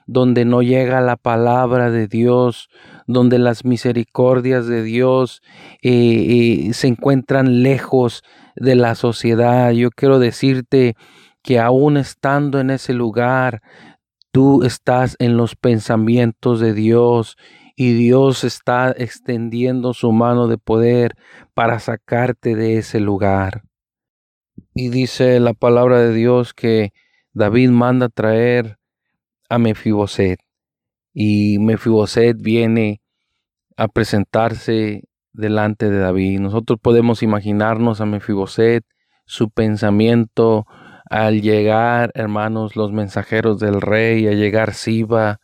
donde 0.06 0.44
no 0.44 0.62
llega 0.62 1.00
la 1.00 1.16
palabra 1.16 1.90
de 1.90 2.06
Dios, 2.06 2.68
donde 3.06 3.38
las 3.38 3.64
misericordias 3.64 4.66
de 4.66 4.82
Dios 4.82 5.42
eh, 5.82 6.66
eh, 6.68 6.72
se 6.74 6.88
encuentran 6.88 7.62
lejos 7.62 8.22
de 8.56 8.74
la 8.74 8.94
sociedad. 8.94 9.70
Yo 9.70 9.90
quiero 9.90 10.18
decirte 10.18 10.96
que 11.42 11.58
aún 11.60 11.96
estando 11.96 12.58
en 12.58 12.70
ese 12.70 12.92
lugar, 12.92 13.62
tú 14.32 14.64
estás 14.64 15.16
en 15.18 15.36
los 15.36 15.54
pensamientos 15.54 16.60
de 16.60 16.74
Dios 16.74 17.36
y 17.76 17.92
Dios 17.92 18.42
está 18.42 18.92
extendiendo 18.96 19.94
su 19.94 20.10
mano 20.12 20.48
de 20.48 20.58
poder 20.58 21.14
para 21.54 21.78
sacarte 21.78 22.56
de 22.56 22.78
ese 22.78 23.00
lugar. 23.00 23.62
Y 24.74 24.88
dice 24.88 25.38
la 25.40 25.52
palabra 25.52 26.00
de 26.00 26.12
Dios 26.12 26.54
que 26.54 26.92
David 27.32 27.70
manda 27.70 28.08
traer 28.08 28.78
a 29.48 29.58
Mefiboset 29.58 30.40
y 31.12 31.58
Mefiboset 31.58 32.36
viene 32.38 33.00
a 33.76 33.88
presentarse 33.88 35.04
delante 35.36 35.90
de 35.90 35.98
David. 35.98 36.40
Nosotros 36.40 36.78
podemos 36.80 37.22
imaginarnos 37.22 38.00
a 38.00 38.06
Mefiboset, 38.06 38.84
su 39.24 39.50
pensamiento 39.50 40.66
al 41.08 41.40
llegar, 41.40 42.10
hermanos, 42.14 42.76
los 42.76 42.92
mensajeros 42.92 43.60
del 43.60 43.80
rey, 43.80 44.26
a 44.26 44.32
llegar 44.32 44.74
Siba, 44.74 45.40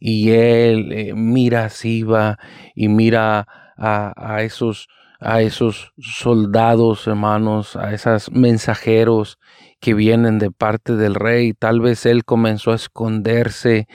y 0.00 0.30
él 0.30 0.92
eh, 0.92 1.12
mira 1.14 1.66
a 1.66 1.68
Siba 1.68 2.38
y 2.74 2.88
mira 2.88 3.46
a, 3.76 4.12
a, 4.16 4.42
esos 4.42 4.88
a 5.20 5.42
esos 5.42 5.92
soldados, 5.98 7.06
hermanos, 7.06 7.76
a 7.76 7.92
esos 7.94 8.30
mensajeros 8.32 9.38
que 9.80 9.94
vienen 9.94 10.38
de 10.38 10.50
parte 10.50 10.96
del 10.96 11.14
rey. 11.14 11.52
Tal 11.52 11.80
vez 11.80 12.06
él 12.06 12.24
comenzó 12.24 12.72
a 12.72 12.76
esconderse, 12.76 13.86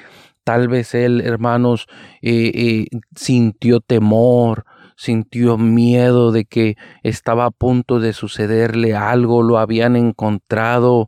tal 0.43 0.69
vez 0.69 0.95
él, 0.95 1.21
hermanos, 1.21 1.87
eh, 2.21 2.51
eh, 2.53 2.85
sintió 3.15 3.81
temor, 3.81 4.65
sintió 4.97 5.57
miedo 5.57 6.31
de 6.31 6.45
que 6.45 6.75
estaba 7.03 7.45
a 7.45 7.51
punto 7.51 7.99
de 7.99 8.11
sucederle 8.11 8.95
algo, 8.95 9.43
lo 9.43 9.59
habían 9.59 9.95
encontrado 9.95 11.07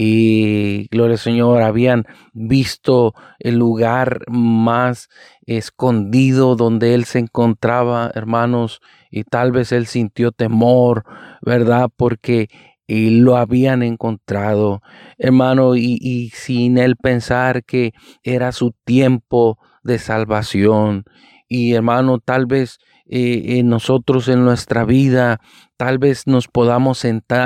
y 0.00 0.86
gloria 0.92 1.14
al 1.14 1.18
Señor, 1.18 1.60
habían 1.60 2.04
visto 2.32 3.14
el 3.40 3.56
lugar 3.56 4.20
más 4.28 5.08
escondido 5.44 6.54
donde 6.54 6.94
él 6.94 7.04
se 7.04 7.18
encontraba, 7.18 8.10
hermanos, 8.14 8.80
y 9.10 9.24
tal 9.24 9.50
vez 9.50 9.72
él 9.72 9.86
sintió 9.86 10.30
temor, 10.30 11.04
¿verdad? 11.42 11.90
Porque 11.94 12.48
lo 12.86 13.36
habían 13.36 13.82
encontrado, 13.82 14.82
hermano, 15.18 15.74
y, 15.74 15.98
y 16.00 16.30
sin 16.30 16.78
él 16.78 16.94
pensar 16.96 17.64
que 17.64 17.92
era 18.22 18.52
su 18.52 18.72
tiempo 18.84 19.58
de 19.82 19.98
salvación. 19.98 21.04
Y 21.48 21.74
hermano, 21.74 22.20
tal 22.20 22.46
vez 22.46 22.78
eh, 23.08 23.62
nosotros 23.64 24.28
en 24.28 24.44
nuestra 24.44 24.84
vida 24.84 25.40
tal 25.78 25.98
vez 25.98 26.26
nos 26.26 26.48
podamos 26.48 26.98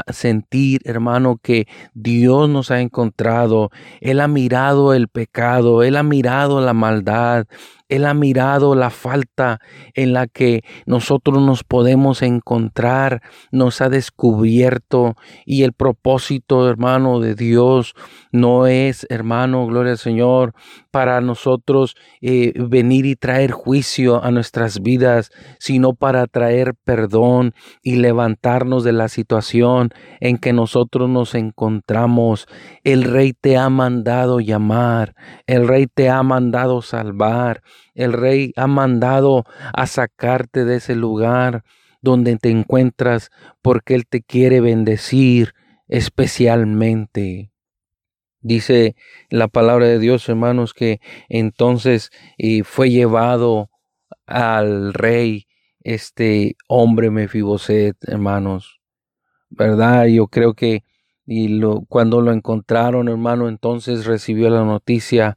sentir, 0.09 0.81
hermano, 0.85 1.39
que 1.41 1.69
Dios 1.93 2.49
nos 2.49 2.71
ha 2.71 2.81
encontrado. 2.81 3.71
Él 4.01 4.21
ha 4.21 4.27
mirado 4.27 4.95
el 4.95 5.09
pecado, 5.09 5.83
Él 5.83 5.97
ha 5.97 6.03
mirado 6.03 6.62
la 6.62 6.73
maldad, 6.73 7.45
Él 7.91 8.07
ha 8.07 8.15
mirado 8.15 8.75
la 8.75 8.89
falta 8.89 9.61
en 9.93 10.15
la 10.15 10.27
que 10.29 10.65
nosotros 10.87 11.43
nos 11.43 11.62
podemos 11.62 12.23
encontrar, 12.23 13.21
nos 13.51 13.83
ha 13.83 13.91
descubierto 13.91 15.15
y 15.45 15.65
el 15.65 15.75
propósito, 15.75 16.71
hermano, 16.71 17.21
de 17.21 17.35
Dios 17.35 17.93
no 18.33 18.67
es, 18.67 19.07
hermano, 19.11 19.67
gloria 19.67 19.93
al 19.93 19.99
Señor, 19.99 20.55
para 20.91 21.21
nosotros 21.21 21.97
eh, 22.23 22.55
venir 22.57 23.05
y 23.05 23.15
traer 23.15 23.51
juicio 23.51 24.25
a 24.25 24.30
nuestras 24.30 24.80
vidas, 24.80 25.30
sino 25.59 25.93
para 25.93 26.26
traer 26.26 26.75
perdón 26.83 27.52
y 27.83 27.97
levantar 27.97 28.22
levantarnos 28.23 28.85
de 28.85 28.93
la 28.93 29.08
situación 29.08 29.91
en 30.21 30.39
que 30.39 30.52
nosotros 30.52 31.11
nos 31.11 31.35
encontramos. 31.35 32.47
El 32.85 33.02
Rey 33.02 33.32
te 33.32 33.56
ha 33.56 33.69
mandado 33.69 34.39
llamar, 34.39 35.15
el 35.47 35.67
Rey 35.67 35.89
te 35.93 36.08
ha 36.08 36.23
mandado 36.23 36.82
salvar, 36.82 37.63
el 37.95 38.13
Rey 38.13 38.52
ha 38.56 38.69
mandado 38.69 39.45
a 39.75 39.87
sacarte 39.87 40.65
de 40.65 40.76
ese 40.76 40.95
lugar 40.95 41.65
donde 42.00 42.37
te 42.37 42.50
encuentras 42.50 43.30
porque 43.61 43.95
Él 43.95 44.06
te 44.06 44.23
quiere 44.23 44.61
bendecir 44.61 45.54
especialmente. 45.89 47.50
Dice 48.41 48.95
la 49.30 49.49
palabra 49.49 49.87
de 49.87 49.99
Dios, 49.99 50.28
hermanos, 50.28 50.75
que 50.75 51.00
entonces 51.28 52.11
y 52.37 52.63
fue 52.63 52.91
llevado 52.91 53.71
al 54.26 54.95
rey 54.95 55.47
este 55.84 56.56
hombre 56.68 57.10
Mefiboset, 57.10 57.97
hermanos. 58.06 58.80
¿Verdad? 59.50 60.06
Yo 60.06 60.28
creo 60.28 60.54
que 60.54 60.82
y 61.26 61.49
lo, 61.49 61.84
cuando 61.88 62.21
lo 62.21 62.32
encontraron, 62.32 63.08
hermano, 63.08 63.49
entonces 63.49 64.06
recibió 64.06 64.50
la 64.50 64.64
noticia, 64.64 65.36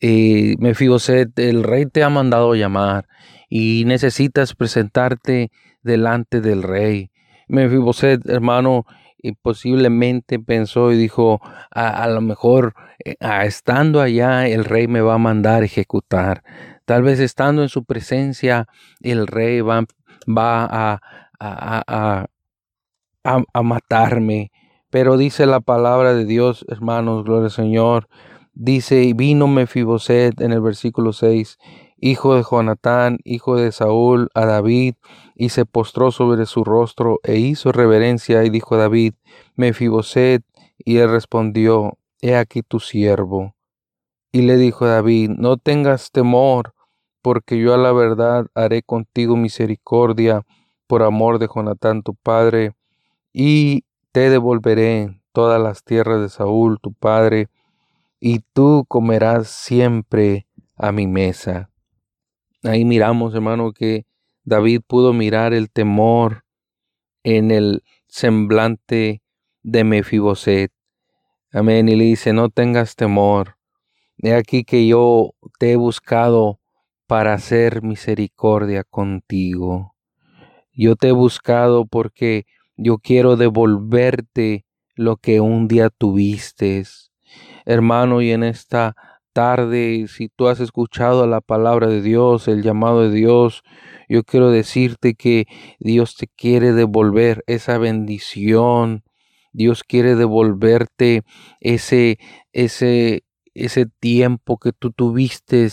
eh, 0.00 0.56
Mefiboset, 0.58 1.38
el 1.38 1.62
rey 1.62 1.86
te 1.86 2.02
ha 2.02 2.08
mandado 2.08 2.54
llamar 2.54 3.06
y 3.48 3.84
necesitas 3.86 4.54
presentarte 4.54 5.50
delante 5.82 6.40
del 6.40 6.62
rey. 6.62 7.10
Mefiboset, 7.48 8.26
hermano, 8.28 8.86
y 9.18 9.32
posiblemente 9.32 10.38
pensó 10.38 10.92
y 10.92 10.96
dijo, 10.96 11.40
a, 11.70 12.06
lo 12.08 12.20
mejor 12.20 12.74
eh, 13.04 13.16
estando 13.44 14.00
allá 14.00 14.46
el 14.48 14.64
rey 14.64 14.88
me 14.88 15.00
va 15.00 15.14
a 15.14 15.18
mandar 15.18 15.64
ejecutar. 15.64 16.42
Tal 16.86 17.02
vez 17.02 17.18
estando 17.18 17.62
en 17.62 17.68
su 17.68 17.84
presencia, 17.84 18.68
el 19.00 19.26
rey 19.26 19.60
va, 19.60 19.84
va 20.26 20.64
a, 20.64 21.00
a, 21.40 22.26
a, 23.24 23.42
a, 23.52 23.62
matarme. 23.62 24.52
Pero 24.90 25.16
dice 25.16 25.46
la 25.46 25.58
palabra 25.58 26.14
de 26.14 26.24
Dios, 26.24 26.64
hermanos, 26.68 27.24
gloria 27.24 27.46
al 27.46 27.50
Señor. 27.50 28.08
Dice, 28.54 29.12
vino 29.16 29.48
Mefiboset 29.48 30.40
en 30.40 30.52
el 30.52 30.60
versículo 30.60 31.12
6, 31.12 31.58
hijo 31.98 32.36
de 32.36 32.44
Jonatán, 32.48 33.18
hijo 33.24 33.56
de 33.56 33.72
Saúl, 33.72 34.30
a 34.34 34.46
David, 34.46 34.94
y 35.34 35.48
se 35.48 35.66
postró 35.66 36.12
sobre 36.12 36.46
su 36.46 36.62
rostro 36.62 37.18
e 37.24 37.36
hizo 37.36 37.72
reverencia, 37.72 38.44
y 38.44 38.50
dijo 38.50 38.76
David, 38.76 39.14
Mefiboset, 39.56 40.44
y 40.78 40.98
él 40.98 41.10
respondió, 41.10 41.98
He 42.20 42.36
aquí 42.36 42.62
tu 42.62 42.78
siervo. 42.78 43.56
Y 44.30 44.42
le 44.42 44.56
dijo 44.56 44.86
David, 44.86 45.30
No 45.30 45.56
tengas 45.56 46.12
temor, 46.12 46.75
porque 47.26 47.58
yo 47.58 47.74
a 47.74 47.76
la 47.76 47.90
verdad 47.90 48.46
haré 48.54 48.84
contigo 48.84 49.36
misericordia 49.36 50.46
por 50.86 51.02
amor 51.02 51.40
de 51.40 51.48
Jonatán 51.52 52.04
tu 52.04 52.14
padre, 52.14 52.74
y 53.32 53.82
te 54.12 54.30
devolveré 54.30 55.20
todas 55.32 55.60
las 55.60 55.82
tierras 55.82 56.20
de 56.20 56.28
Saúl 56.28 56.78
tu 56.80 56.92
padre, 56.92 57.48
y 58.20 58.44
tú 58.52 58.84
comerás 58.86 59.48
siempre 59.48 60.46
a 60.76 60.92
mi 60.92 61.08
mesa. 61.08 61.68
Ahí 62.62 62.84
miramos, 62.84 63.34
hermano, 63.34 63.72
que 63.72 64.06
David 64.44 64.82
pudo 64.86 65.12
mirar 65.12 65.52
el 65.52 65.68
temor 65.68 66.44
en 67.24 67.50
el 67.50 67.82
semblante 68.06 69.20
de 69.64 69.82
Mefiboset. 69.82 70.70
Amén. 71.50 71.88
Y 71.88 71.96
le 71.96 72.04
dice, 72.04 72.32
no 72.32 72.50
tengas 72.50 72.94
temor. 72.94 73.56
He 74.18 74.32
aquí 74.32 74.62
que 74.62 74.86
yo 74.86 75.34
te 75.58 75.72
he 75.72 75.76
buscado 75.76 76.60
para 77.06 77.34
hacer 77.34 77.82
misericordia 77.82 78.84
contigo. 78.84 79.94
Yo 80.72 80.96
te 80.96 81.08
he 81.08 81.12
buscado 81.12 81.86
porque 81.86 82.46
yo 82.76 82.98
quiero 82.98 83.36
devolverte 83.36 84.66
lo 84.94 85.16
que 85.16 85.40
un 85.40 85.68
día 85.68 85.90
tuviste. 85.90 86.84
Hermano, 87.64 88.22
y 88.22 88.32
en 88.32 88.42
esta 88.42 88.94
tarde, 89.32 90.06
si 90.08 90.28
tú 90.28 90.48
has 90.48 90.60
escuchado 90.60 91.26
la 91.26 91.40
palabra 91.40 91.88
de 91.88 92.00
Dios, 92.00 92.48
el 92.48 92.62
llamado 92.62 93.02
de 93.02 93.10
Dios, 93.14 93.62
yo 94.08 94.24
quiero 94.24 94.50
decirte 94.50 95.14
que 95.14 95.46
Dios 95.78 96.16
te 96.16 96.26
quiere 96.26 96.72
devolver 96.72 97.44
esa 97.46 97.76
bendición. 97.78 99.04
Dios 99.52 99.84
quiere 99.84 100.14
devolverte 100.14 101.22
ese, 101.60 102.18
ese, 102.52 103.24
ese 103.54 103.86
tiempo 103.86 104.58
que 104.58 104.72
tú 104.72 104.90
tuviste 104.90 105.68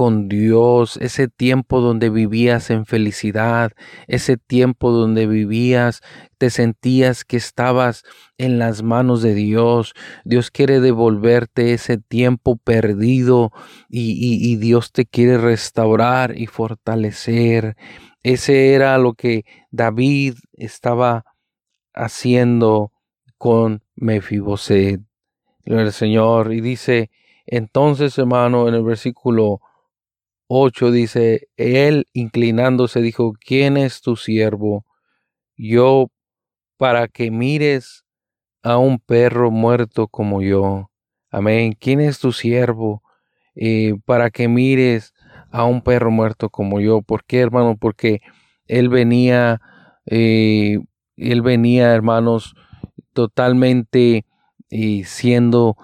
con 0.00 0.30
Dios, 0.30 0.96
ese 0.96 1.28
tiempo 1.28 1.82
donde 1.82 2.08
vivías 2.08 2.70
en 2.70 2.86
felicidad, 2.86 3.72
ese 4.06 4.38
tiempo 4.38 4.92
donde 4.92 5.26
vivías, 5.26 6.00
te 6.38 6.48
sentías 6.48 7.22
que 7.22 7.36
estabas 7.36 8.04
en 8.38 8.58
las 8.58 8.82
manos 8.82 9.20
de 9.20 9.34
Dios. 9.34 9.92
Dios 10.24 10.50
quiere 10.50 10.80
devolverte 10.80 11.74
ese 11.74 11.98
tiempo 11.98 12.56
perdido 12.56 13.52
y, 13.90 14.56
Dios 14.56 14.90
te 14.92 15.04
quiere 15.04 15.36
restaurar 15.36 16.34
y 16.34 16.46
fortalecer. 16.46 17.76
Ese 18.22 18.72
era 18.72 18.96
lo 18.96 19.12
que 19.12 19.44
David 19.70 20.36
estaba 20.54 21.26
haciendo 21.92 22.90
con 23.36 23.82
Mefiboset. 23.96 25.02
El 25.66 25.92
Señor 25.92 26.54
y 26.54 26.62
dice 26.62 27.10
Entonces, 27.44 28.16
hermano, 28.16 28.66
en 28.66 28.76
el 28.76 28.82
versículo 28.82 29.60
8 30.52 30.90
dice, 30.90 31.46
él 31.56 32.08
inclinándose 32.12 33.00
dijo, 33.00 33.34
¿quién 33.38 33.76
es 33.76 34.00
tu 34.00 34.16
siervo? 34.16 34.84
Yo 35.56 36.08
para 36.76 37.06
que 37.06 37.30
mires 37.30 38.04
a 38.64 38.76
un 38.76 38.98
perro 38.98 39.52
muerto 39.52 40.08
como 40.08 40.42
yo. 40.42 40.90
Amén. 41.30 41.76
¿Quién 41.78 42.00
es 42.00 42.18
tu 42.18 42.32
siervo? 42.32 43.00
Eh, 43.54 43.94
para 44.04 44.30
que 44.30 44.48
mires 44.48 45.14
a 45.52 45.66
un 45.66 45.82
perro 45.82 46.10
muerto 46.10 46.50
como 46.50 46.80
yo. 46.80 47.00
¿Por 47.00 47.24
qué, 47.24 47.38
hermano? 47.38 47.76
Porque 47.76 48.20
él 48.66 48.88
venía, 48.88 49.60
eh, 50.06 50.80
él 51.16 51.42
venía, 51.42 51.94
hermanos, 51.94 52.56
totalmente 53.12 54.26
y 54.68 55.04
siendo 55.04 55.76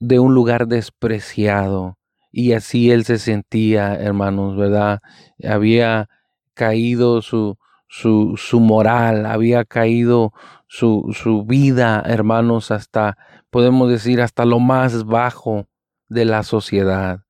de 0.00 0.20
un 0.20 0.32
lugar 0.32 0.68
despreciado. 0.68 1.98
Y 2.38 2.52
así 2.52 2.90
él 2.90 3.06
se 3.06 3.16
sentía, 3.16 3.94
hermanos, 3.94 4.58
¿verdad? 4.58 5.00
Había 5.42 6.10
caído 6.52 7.22
su, 7.22 7.56
su, 7.88 8.34
su 8.36 8.60
moral, 8.60 9.24
había 9.24 9.64
caído 9.64 10.34
su, 10.66 11.14
su 11.18 11.46
vida, 11.46 12.02
hermanos, 12.04 12.70
hasta, 12.70 13.16
podemos 13.48 13.88
decir, 13.88 14.20
hasta 14.20 14.44
lo 14.44 14.58
más 14.58 15.06
bajo 15.06 15.66
de 16.10 16.26
la 16.26 16.42
sociedad. 16.42 17.20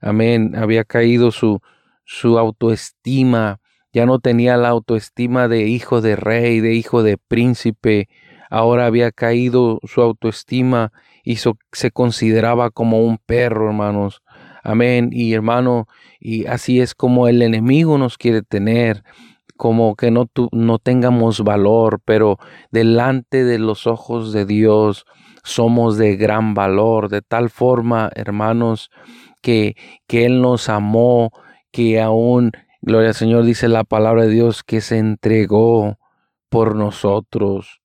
Amén. 0.00 0.56
Había 0.56 0.82
caído 0.82 1.30
su, 1.30 1.60
su 2.04 2.36
autoestima, 2.36 3.60
ya 3.92 4.04
no 4.04 4.18
tenía 4.18 4.56
la 4.56 4.70
autoestima 4.70 5.46
de 5.46 5.68
hijo 5.68 6.00
de 6.00 6.16
rey, 6.16 6.58
de 6.58 6.74
hijo 6.74 7.04
de 7.04 7.18
príncipe, 7.18 8.08
ahora 8.50 8.86
había 8.86 9.12
caído 9.12 9.78
su 9.84 10.02
autoestima 10.02 10.90
y 11.22 11.36
se 11.36 11.92
consideraba 11.92 12.70
como 12.70 13.06
un 13.06 13.18
perro, 13.18 13.68
hermanos. 13.68 14.22
Amén. 14.68 15.10
Y 15.12 15.32
hermano, 15.32 15.86
y 16.18 16.46
así 16.46 16.80
es 16.80 16.96
como 16.96 17.28
el 17.28 17.40
enemigo 17.40 17.98
nos 17.98 18.18
quiere 18.18 18.42
tener, 18.42 19.04
como 19.56 19.94
que 19.94 20.10
no, 20.10 20.28
no 20.50 20.80
tengamos 20.80 21.40
valor, 21.44 22.00
pero 22.04 22.38
delante 22.72 23.44
de 23.44 23.60
los 23.60 23.86
ojos 23.86 24.32
de 24.32 24.44
Dios 24.44 25.06
somos 25.44 25.98
de 25.98 26.16
gran 26.16 26.54
valor, 26.54 27.08
de 27.10 27.22
tal 27.22 27.48
forma, 27.48 28.10
hermanos, 28.16 28.90
que, 29.40 29.76
que 30.08 30.26
Él 30.26 30.42
nos 30.42 30.68
amó, 30.68 31.30
que 31.70 32.00
aún, 32.00 32.50
gloria 32.80 33.10
al 33.10 33.14
Señor, 33.14 33.44
dice 33.44 33.68
la 33.68 33.84
palabra 33.84 34.24
de 34.24 34.30
Dios, 34.30 34.64
que 34.64 34.80
se 34.80 34.98
entregó 34.98 35.96
por 36.48 36.74
nosotros. 36.74 37.80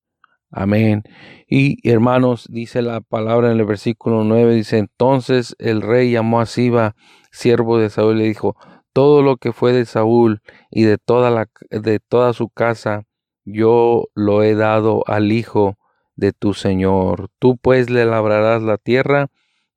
Amén. 0.51 1.03
Y 1.47 1.87
hermanos, 1.89 2.45
dice 2.49 2.81
la 2.81 2.99
palabra 2.99 3.51
en 3.51 3.59
el 3.59 3.65
versículo 3.65 4.25
9, 4.25 4.53
dice, 4.53 4.77
entonces 4.77 5.55
el 5.59 5.81
rey 5.81 6.11
llamó 6.11 6.41
a 6.41 6.45
Siba, 6.45 6.95
siervo 7.31 7.77
de 7.77 7.89
Saúl, 7.89 8.17
y 8.17 8.19
le 8.19 8.27
dijo, 8.27 8.57
todo 8.91 9.21
lo 9.21 9.37
que 9.37 9.53
fue 9.53 9.71
de 9.71 9.85
Saúl 9.85 10.41
y 10.69 10.83
de 10.83 10.97
toda, 10.97 11.29
la, 11.31 11.47
de 11.69 11.99
toda 11.99 12.33
su 12.33 12.49
casa, 12.49 13.03
yo 13.45 14.07
lo 14.13 14.43
he 14.43 14.55
dado 14.55 15.03
al 15.07 15.31
hijo 15.31 15.77
de 16.15 16.33
tu 16.33 16.53
Señor. 16.53 17.29
Tú 17.39 17.57
pues 17.57 17.89
le 17.89 18.05
labrarás 18.05 18.61
la 18.61 18.77
tierra, 18.77 19.27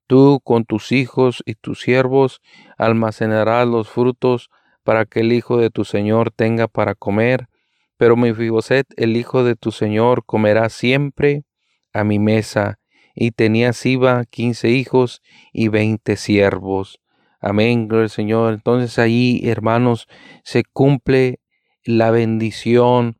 tú 0.08 0.40
con 0.42 0.64
tus 0.64 0.90
hijos 0.90 1.42
y 1.46 1.54
tus 1.54 1.80
siervos 1.82 2.40
almacenarás 2.76 3.68
los 3.68 3.88
frutos 3.88 4.50
para 4.82 5.06
que 5.06 5.20
el 5.20 5.32
hijo 5.32 5.56
de 5.56 5.70
tu 5.70 5.84
Señor 5.84 6.32
tenga 6.32 6.66
para 6.66 6.96
comer 6.96 7.48
pero 7.96 8.16
Mefiboset, 8.16 8.86
el 8.96 9.16
hijo 9.16 9.44
de 9.44 9.56
tu 9.56 9.70
señor, 9.72 10.24
comerá 10.24 10.68
siempre 10.68 11.44
a 11.92 12.04
mi 12.04 12.18
mesa. 12.18 12.78
Y 13.14 13.30
tenía 13.30 13.72
Siba 13.72 14.24
quince 14.24 14.70
hijos 14.70 15.22
y 15.52 15.68
veinte 15.68 16.16
siervos. 16.16 17.00
Amén, 17.40 17.86
gloria 17.88 18.04
al 18.04 18.10
Señor. 18.10 18.54
Entonces 18.54 18.98
ahí, 18.98 19.40
hermanos, 19.44 20.08
se 20.42 20.64
cumple 20.64 21.40
la 21.84 22.10
bendición 22.10 23.18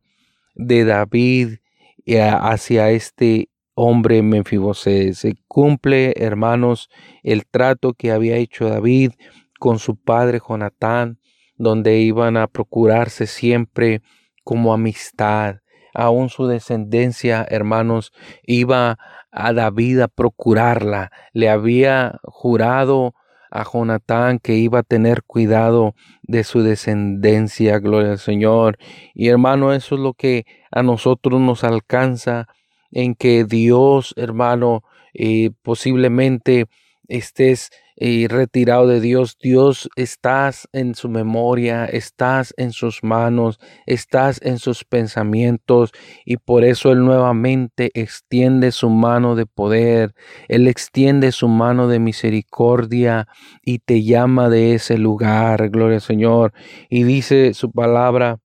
de 0.55 0.83
David 0.83 1.57
eh, 2.05 2.19
hacia 2.19 2.91
este 2.91 3.49
hombre 3.75 4.21
Mefiboset. 4.21 5.13
Se 5.13 5.35
cumple, 5.47 6.13
hermanos, 6.17 6.89
el 7.23 7.45
trato 7.45 7.93
que 7.93 8.11
había 8.11 8.35
hecho 8.37 8.67
David 8.67 9.11
con 9.59 9.79
su 9.79 9.95
padre 9.95 10.41
Jonatán, 10.45 11.19
donde 11.57 11.99
iban 11.99 12.35
a 12.35 12.47
procurarse 12.47 13.27
siempre 13.27 14.01
como 14.45 14.73
amistad. 14.73 15.57
Aún 15.93 16.29
su 16.29 16.47
descendencia, 16.47 17.45
hermanos, 17.49 18.13
iba 18.43 18.97
a 19.31 19.51
David 19.51 19.99
a 19.99 20.07
procurarla. 20.07 21.11
Le 21.33 21.49
había 21.49 22.19
jurado 22.23 23.13
a 23.51 23.63
Jonatán 23.63 24.39
que 24.39 24.55
iba 24.55 24.79
a 24.79 24.83
tener 24.83 25.23
cuidado 25.23 25.95
de 26.23 26.43
su 26.43 26.61
descendencia, 26.61 27.79
gloria 27.79 28.11
al 28.11 28.19
Señor. 28.19 28.77
Y 29.13 29.29
hermano, 29.29 29.73
eso 29.73 29.95
es 29.95 30.01
lo 30.01 30.13
que 30.13 30.45
a 30.71 30.83
nosotros 30.83 31.39
nos 31.41 31.63
alcanza 31.63 32.47
en 32.91 33.15
que 33.15 33.45
Dios, 33.45 34.13
hermano, 34.17 34.83
eh, 35.13 35.51
posiblemente 35.61 36.65
estés 37.07 37.71
y 37.95 38.27
retirado 38.27 38.87
de 38.87 38.99
Dios, 38.99 39.37
Dios 39.41 39.89
estás 39.95 40.67
en 40.73 40.95
su 40.95 41.07
memoria, 41.07 41.85
estás 41.85 42.53
en 42.57 42.71
sus 42.71 43.03
manos, 43.03 43.59
estás 43.85 44.41
en 44.43 44.59
sus 44.59 44.83
pensamientos 44.83 45.91
y 46.25 46.37
por 46.37 46.65
eso 46.65 46.91
Él 46.91 47.05
nuevamente 47.05 47.91
extiende 47.93 48.71
su 48.71 48.89
mano 48.89 49.35
de 49.35 49.45
poder, 49.45 50.13
Él 50.49 50.67
extiende 50.67 51.31
su 51.31 51.47
mano 51.47 51.87
de 51.87 51.99
misericordia 51.99 53.27
y 53.63 53.79
te 53.79 54.03
llama 54.03 54.49
de 54.49 54.73
ese 54.73 54.97
lugar, 54.97 55.69
gloria 55.69 55.95
al 55.95 56.01
Señor. 56.01 56.53
Y 56.89 57.03
dice 57.03 57.53
su 57.53 57.71
palabra, 57.71 58.39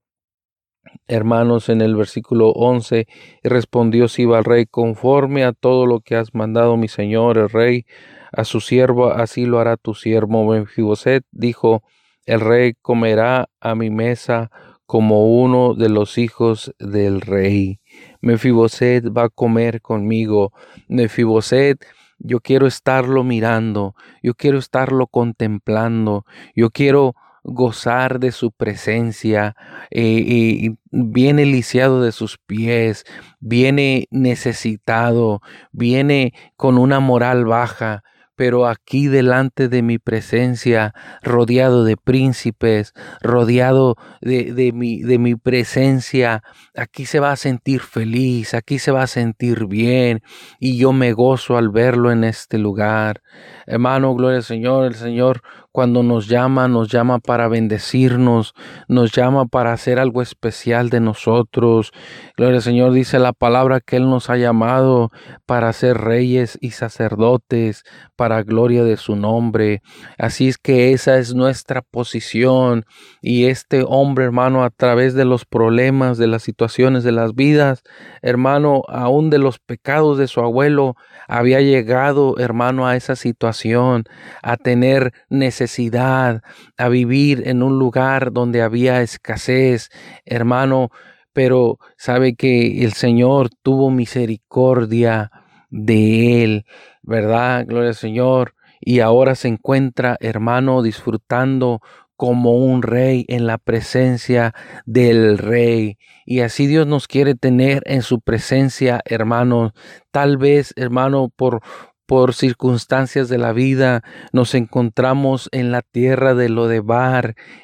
hermanos, 1.08 1.68
en 1.68 1.80
el 1.80 1.96
versículo 1.96 2.50
11, 2.50 3.06
y 3.42 3.48
respondió 3.48 4.08
Siba 4.08 4.38
al 4.38 4.44
rey, 4.44 4.66
conforme 4.66 5.44
a 5.44 5.52
todo 5.52 5.86
lo 5.86 6.00
que 6.00 6.16
has 6.16 6.34
mandado 6.34 6.76
mi 6.76 6.88
Señor, 6.88 7.38
el 7.38 7.48
rey, 7.48 7.84
a 8.32 8.44
su 8.44 8.60
siervo, 8.60 9.12
así 9.12 9.46
lo 9.46 9.58
hará 9.60 9.76
tu 9.76 9.94
siervo 9.94 10.44
Mefiboset, 10.44 11.24
dijo, 11.30 11.82
el 12.26 12.40
rey 12.40 12.74
comerá 12.80 13.48
a 13.60 13.74
mi 13.74 13.90
mesa 13.90 14.50
como 14.86 15.40
uno 15.40 15.74
de 15.74 15.88
los 15.88 16.18
hijos 16.18 16.74
del 16.78 17.20
rey. 17.20 17.80
Mefiboset 18.22 19.04
va 19.16 19.24
a 19.24 19.28
comer 19.28 19.80
conmigo. 19.80 20.52
Mefiboset, 20.88 21.84
yo 22.18 22.40
quiero 22.40 22.66
estarlo 22.66 23.22
mirando, 23.22 23.94
yo 24.22 24.34
quiero 24.34 24.58
estarlo 24.58 25.06
contemplando, 25.06 26.24
yo 26.56 26.70
quiero 26.70 27.14
gozar 27.42 28.20
de 28.20 28.32
su 28.32 28.52
presencia, 28.52 29.54
eh, 29.90 30.02
y 30.02 30.76
viene 30.90 31.46
lisiado 31.46 32.02
de 32.02 32.12
sus 32.12 32.38
pies, 32.38 33.04
viene 33.38 34.06
necesitado, 34.10 35.40
viene 35.72 36.34
con 36.56 36.78
una 36.78 37.00
moral 37.00 37.44
baja, 37.44 38.02
pero 38.40 38.66
aquí 38.66 39.06
delante 39.06 39.68
de 39.68 39.82
mi 39.82 39.98
presencia, 39.98 40.94
rodeado 41.20 41.84
de 41.84 41.98
príncipes, 41.98 42.94
rodeado 43.20 43.96
de, 44.22 44.72
mi, 44.72 45.02
de 45.02 45.18
mi 45.18 45.34
presencia, 45.34 46.42
aquí 46.74 47.04
se 47.04 47.20
va 47.20 47.32
a 47.32 47.36
sentir 47.36 47.82
feliz, 47.82 48.54
aquí 48.54 48.78
se 48.78 48.92
va 48.92 49.02
a 49.02 49.08
sentir 49.08 49.66
bien 49.66 50.22
y 50.58 50.78
yo 50.78 50.94
me 50.94 51.12
gozo 51.12 51.58
al 51.58 51.68
verlo 51.68 52.12
en 52.12 52.24
este 52.24 52.56
lugar. 52.56 53.20
Hermano, 53.66 54.14
gloria 54.14 54.38
al 54.38 54.44
Señor, 54.44 54.86
el 54.86 54.94
Señor 54.94 55.42
cuando 55.72 56.02
nos 56.02 56.26
llama, 56.26 56.68
nos 56.68 56.88
llama 56.88 57.18
para 57.20 57.48
bendecirnos, 57.48 58.54
nos 58.88 59.12
llama 59.12 59.46
para 59.46 59.72
hacer 59.72 59.98
algo 59.98 60.22
especial 60.22 60.90
de 60.90 61.00
nosotros. 61.00 61.92
Gloria 62.36 62.56
al 62.56 62.62
Señor 62.62 62.92
dice 62.92 63.18
la 63.18 63.32
palabra 63.32 63.80
que 63.80 63.96
Él 63.96 64.10
nos 64.10 64.30
ha 64.30 64.36
llamado 64.36 65.10
para 65.46 65.72
ser 65.72 65.98
reyes 65.98 66.58
y 66.60 66.72
sacerdotes, 66.72 67.84
para 68.16 68.42
gloria 68.42 68.82
de 68.84 68.96
su 68.96 69.16
nombre. 69.16 69.82
Así 70.18 70.48
es 70.48 70.58
que 70.58 70.92
esa 70.92 71.18
es 71.18 71.34
nuestra 71.34 71.82
posición. 71.82 72.84
Y 73.22 73.44
este 73.44 73.84
hombre, 73.86 74.24
hermano, 74.24 74.64
a 74.64 74.70
través 74.70 75.14
de 75.14 75.24
los 75.24 75.44
problemas, 75.44 76.18
de 76.18 76.26
las 76.26 76.42
situaciones 76.42 77.04
de 77.04 77.12
las 77.12 77.34
vidas, 77.34 77.82
hermano, 78.22 78.82
aún 78.88 79.30
de 79.30 79.38
los 79.38 79.58
pecados 79.58 80.18
de 80.18 80.26
su 80.26 80.40
abuelo, 80.40 80.96
había 81.30 81.60
llegado, 81.60 82.38
hermano, 82.38 82.88
a 82.88 82.96
esa 82.96 83.14
situación, 83.14 84.04
a 84.42 84.56
tener 84.56 85.12
necesidad, 85.28 86.42
a 86.76 86.88
vivir 86.88 87.44
en 87.46 87.62
un 87.62 87.78
lugar 87.78 88.32
donde 88.32 88.62
había 88.62 89.00
escasez, 89.00 89.90
hermano, 90.24 90.90
pero 91.32 91.78
sabe 91.96 92.34
que 92.34 92.82
el 92.82 92.94
Señor 92.94 93.48
tuvo 93.62 93.90
misericordia 93.90 95.30
de 95.68 96.42
él, 96.42 96.64
¿verdad? 97.02 97.64
Gloria 97.64 97.90
al 97.90 97.94
Señor. 97.94 98.54
Y 98.80 98.98
ahora 98.98 99.36
se 99.36 99.46
encuentra, 99.46 100.16
hermano, 100.20 100.82
disfrutando 100.82 101.80
como 102.20 102.54
un 102.54 102.82
rey 102.82 103.24
en 103.28 103.46
la 103.46 103.56
presencia 103.56 104.52
del 104.84 105.38
rey. 105.38 105.96
Y 106.26 106.40
así 106.40 106.66
Dios 106.66 106.86
nos 106.86 107.08
quiere 107.08 107.34
tener 107.34 107.82
en 107.86 108.02
su 108.02 108.20
presencia, 108.20 109.00
hermano. 109.06 109.72
Tal 110.10 110.36
vez, 110.36 110.74
hermano, 110.76 111.30
por 111.34 111.62
por 112.10 112.34
circunstancias 112.34 113.28
de 113.28 113.38
la 113.38 113.52
vida, 113.52 114.02
nos 114.32 114.56
encontramos 114.56 115.48
en 115.52 115.70
la 115.70 115.80
tierra 115.80 116.34
de 116.34 116.48
lo 116.48 116.68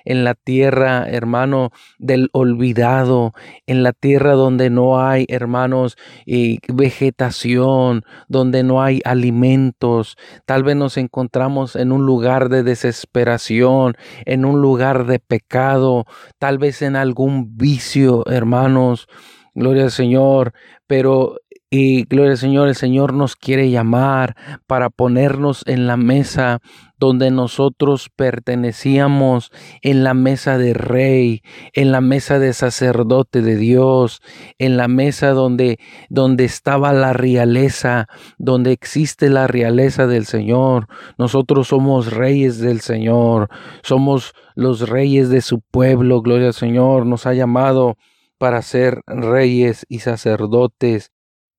en 0.04 0.22
la 0.22 0.34
tierra, 0.34 1.04
hermano, 1.10 1.72
del 1.98 2.30
olvidado, 2.32 3.32
en 3.66 3.82
la 3.82 3.92
tierra 3.92 4.34
donde 4.34 4.70
no 4.70 5.00
hay, 5.04 5.26
hermanos, 5.28 5.96
y 6.24 6.60
vegetación, 6.72 8.04
donde 8.28 8.62
no 8.62 8.84
hay 8.84 9.00
alimentos. 9.04 10.16
Tal 10.44 10.62
vez 10.62 10.76
nos 10.76 10.96
encontramos 10.96 11.74
en 11.74 11.90
un 11.90 12.06
lugar 12.06 12.48
de 12.48 12.62
desesperación, 12.62 13.96
en 14.26 14.44
un 14.44 14.62
lugar 14.62 15.06
de 15.06 15.18
pecado, 15.18 16.04
tal 16.38 16.58
vez 16.58 16.82
en 16.82 16.94
algún 16.94 17.56
vicio, 17.56 18.24
hermanos. 18.28 19.08
Gloria 19.56 19.84
al 19.84 19.90
Señor, 19.90 20.52
pero 20.86 21.38
y 21.68 22.04
gloria 22.04 22.32
al 22.32 22.38
Señor, 22.38 22.68
el 22.68 22.76
Señor 22.76 23.12
nos 23.12 23.34
quiere 23.34 23.70
llamar 23.70 24.36
para 24.68 24.88
ponernos 24.88 25.64
en 25.66 25.88
la 25.88 25.96
mesa 25.96 26.60
donde 26.98 27.30
nosotros 27.32 28.08
pertenecíamos, 28.14 29.50
en 29.82 30.04
la 30.04 30.14
mesa 30.14 30.58
de 30.58 30.74
rey, 30.74 31.42
en 31.72 31.90
la 31.90 32.00
mesa 32.00 32.38
de 32.38 32.52
sacerdote 32.52 33.42
de 33.42 33.56
Dios, 33.56 34.22
en 34.58 34.76
la 34.76 34.86
mesa 34.86 35.30
donde, 35.30 35.78
donde 36.08 36.44
estaba 36.44 36.92
la 36.92 37.12
realeza, 37.12 38.06
donde 38.38 38.70
existe 38.70 39.28
la 39.28 39.48
realeza 39.48 40.06
del 40.06 40.24
Señor. 40.24 40.86
Nosotros 41.18 41.68
somos 41.68 42.12
reyes 42.12 42.60
del 42.60 42.80
Señor, 42.80 43.48
somos 43.82 44.34
los 44.54 44.88
reyes 44.88 45.30
de 45.30 45.40
su 45.40 45.60
pueblo, 45.60 46.22
gloria 46.22 46.46
al 46.46 46.54
Señor, 46.54 47.06
nos 47.06 47.26
ha 47.26 47.34
llamado 47.34 47.96
para 48.38 48.62
ser 48.62 49.00
reyes 49.06 49.84
y 49.88 49.98
sacerdotes 50.00 51.10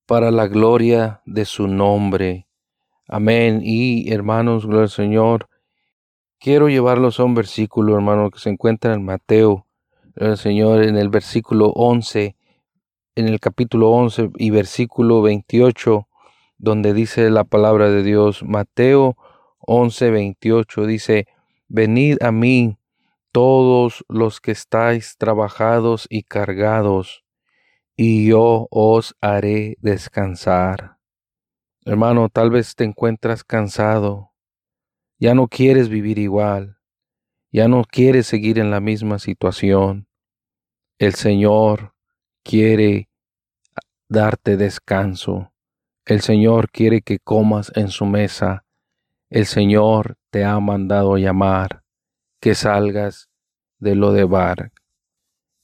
para 0.08 0.30
la 0.30 0.46
gloria 0.48 1.20
de 1.26 1.44
su 1.44 1.68
nombre. 1.68 2.48
Amén. 3.06 3.60
Y 3.62 4.10
hermanos, 4.10 4.64
gloria 4.64 4.84
al 4.84 4.90
Señor. 4.90 5.50
Quiero 6.40 6.70
llevarlos 6.70 7.20
a 7.20 7.24
un 7.24 7.34
versículo, 7.34 7.94
hermano, 7.94 8.30
que 8.30 8.38
se 8.38 8.48
encuentra 8.48 8.94
en 8.94 9.04
Mateo, 9.04 9.66
el 10.16 10.38
Señor, 10.38 10.82
en 10.82 10.96
el 10.96 11.10
versículo 11.10 11.66
11, 11.74 12.36
en 13.16 13.28
el 13.28 13.38
capítulo 13.38 13.90
11 13.90 14.30
y 14.38 14.48
versículo 14.48 15.20
28, 15.20 16.08
donde 16.56 16.94
dice 16.94 17.28
la 17.28 17.44
palabra 17.44 17.90
de 17.90 18.02
Dios. 18.02 18.42
Mateo 18.42 19.18
11, 19.58 20.10
28 20.10 20.86
dice, 20.86 21.26
Venid 21.68 22.16
a 22.22 22.32
mí 22.32 22.78
todos 23.30 24.06
los 24.08 24.40
que 24.40 24.52
estáis 24.52 25.18
trabajados 25.18 26.06
y 26.08 26.22
cargados, 26.22 27.24
y 28.00 28.28
yo 28.28 28.68
os 28.70 29.16
haré 29.20 29.76
descansar. 29.80 30.98
Hermano, 31.84 32.28
tal 32.28 32.48
vez 32.48 32.76
te 32.76 32.84
encuentras 32.84 33.42
cansado, 33.42 34.30
ya 35.18 35.34
no 35.34 35.48
quieres 35.48 35.88
vivir 35.88 36.20
igual, 36.20 36.78
ya 37.50 37.66
no 37.66 37.82
quieres 37.82 38.28
seguir 38.28 38.60
en 38.60 38.70
la 38.70 38.78
misma 38.78 39.18
situación. 39.18 40.06
El 40.98 41.14
Señor 41.14 41.92
quiere 42.44 43.08
darte 44.08 44.56
descanso. 44.56 45.52
El 46.04 46.20
Señor 46.20 46.70
quiere 46.70 47.02
que 47.02 47.18
comas 47.18 47.72
en 47.74 47.88
su 47.88 48.06
mesa. 48.06 48.64
El 49.28 49.46
Señor 49.46 50.16
te 50.30 50.44
ha 50.44 50.60
mandado 50.60 51.18
llamar 51.18 51.82
que 52.40 52.54
salgas 52.54 53.28
de 53.80 53.96
lo 53.96 54.12
de 54.12 54.22
bar, 54.22 54.70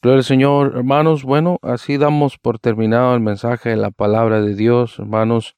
Gloria 0.05 0.19
al 0.19 0.25
Señor, 0.25 0.77
hermanos. 0.77 1.25
Bueno, 1.25 1.59
así 1.63 1.97
damos 1.97 2.37
por 2.37 2.59
terminado 2.59 3.15
el 3.15 3.21
mensaje 3.21 3.71
de 3.71 3.77
la 3.77 3.91
palabra 3.91 4.43
de 4.43 4.55
Dios, 4.55 4.99
hermanos. 4.99 5.57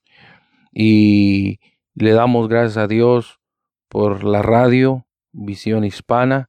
Y 0.72 1.58
le 1.96 2.12
damos 2.12 2.46
gracias 2.46 2.76
a 2.76 2.86
Dios 2.86 3.40
por 3.88 4.22
la 4.22 4.42
radio 4.42 5.04
Visión 5.32 5.82
Hispana, 5.82 6.48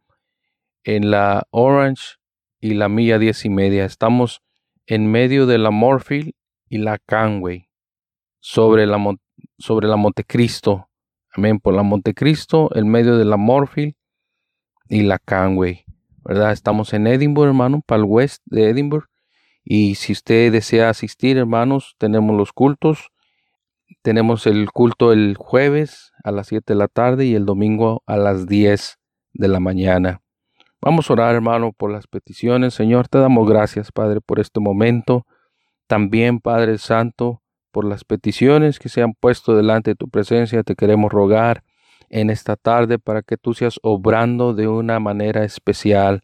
en 0.84 1.10
la 1.10 1.46
Orange 1.50 2.14
y 2.60 2.74
la 2.74 2.88
Milla 2.88 3.18
Diez 3.18 3.44
y 3.44 3.50
Media. 3.50 3.84
Estamos 3.84 4.42
en 4.86 5.10
medio 5.10 5.46
de 5.46 5.58
la 5.58 5.72
Morfield 5.72 6.32
y 6.68 6.78
la 6.78 6.98
Canway, 6.98 7.68
sobre 8.38 8.86
la, 8.86 8.98
sobre 9.58 9.88
la 9.88 9.96
Montecristo. 9.96 10.88
Amén. 11.34 11.58
Por 11.58 11.74
la 11.74 11.82
Montecristo, 11.82 12.70
en 12.76 12.88
medio 12.88 13.18
de 13.18 13.24
la 13.24 13.36
Morfield 13.36 13.94
y 14.88 15.02
la 15.02 15.18
Canway. 15.18 15.84
¿Verdad? 16.24 16.52
Estamos 16.52 16.92
en 16.94 17.08
Edinburgh, 17.08 17.48
hermano, 17.48 17.82
para 17.84 17.98
el 18.00 18.04
west 18.08 18.42
de 18.46 18.70
Edinburgh. 18.70 19.08
Y 19.64 19.96
si 19.96 20.12
usted 20.12 20.52
desea 20.52 20.90
asistir, 20.90 21.36
hermanos, 21.36 21.96
tenemos 21.98 22.36
los 22.36 22.52
cultos 22.52 23.10
tenemos 24.02 24.46
el 24.46 24.70
culto 24.70 25.12
el 25.12 25.36
jueves 25.36 26.12
a 26.24 26.30
las 26.30 26.48
7 26.48 26.72
de 26.72 26.78
la 26.78 26.88
tarde 26.88 27.26
y 27.26 27.34
el 27.34 27.46
domingo 27.46 28.02
a 28.06 28.16
las 28.16 28.46
10 28.46 28.98
de 29.34 29.48
la 29.48 29.60
mañana. 29.60 30.20
Vamos 30.80 31.10
a 31.10 31.14
orar, 31.14 31.34
hermano, 31.34 31.72
por 31.72 31.90
las 31.90 32.06
peticiones. 32.06 32.74
Señor, 32.74 33.08
te 33.08 33.18
damos 33.18 33.48
gracias, 33.48 33.90
Padre, 33.92 34.20
por 34.20 34.40
este 34.40 34.60
momento. 34.60 35.26
También, 35.86 36.40
Padre 36.40 36.78
Santo, 36.78 37.42
por 37.72 37.84
las 37.84 38.04
peticiones 38.04 38.78
que 38.78 38.88
se 38.88 39.02
han 39.02 39.14
puesto 39.14 39.56
delante 39.56 39.90
de 39.90 39.96
tu 39.96 40.08
presencia. 40.08 40.62
Te 40.62 40.74
queremos 40.74 41.12
rogar 41.12 41.64
en 42.08 42.30
esta 42.30 42.56
tarde 42.56 42.98
para 42.98 43.22
que 43.22 43.36
tú 43.36 43.54
seas 43.54 43.78
obrando 43.82 44.54
de 44.54 44.68
una 44.68 45.00
manera 45.00 45.44
especial 45.44 46.22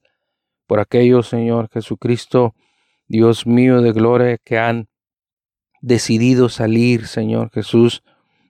por 0.66 0.81
aquellos, 0.81 1.29
Señor 1.29 1.68
Jesucristo, 1.70 2.55
Dios 3.07 3.46
mío 3.46 3.83
de 3.83 3.92
gloria, 3.92 4.38
que 4.38 4.59
han 4.59 4.88
decidido 5.83 6.49
salir, 6.49 7.07
Señor 7.07 7.51
Jesús, 7.51 8.03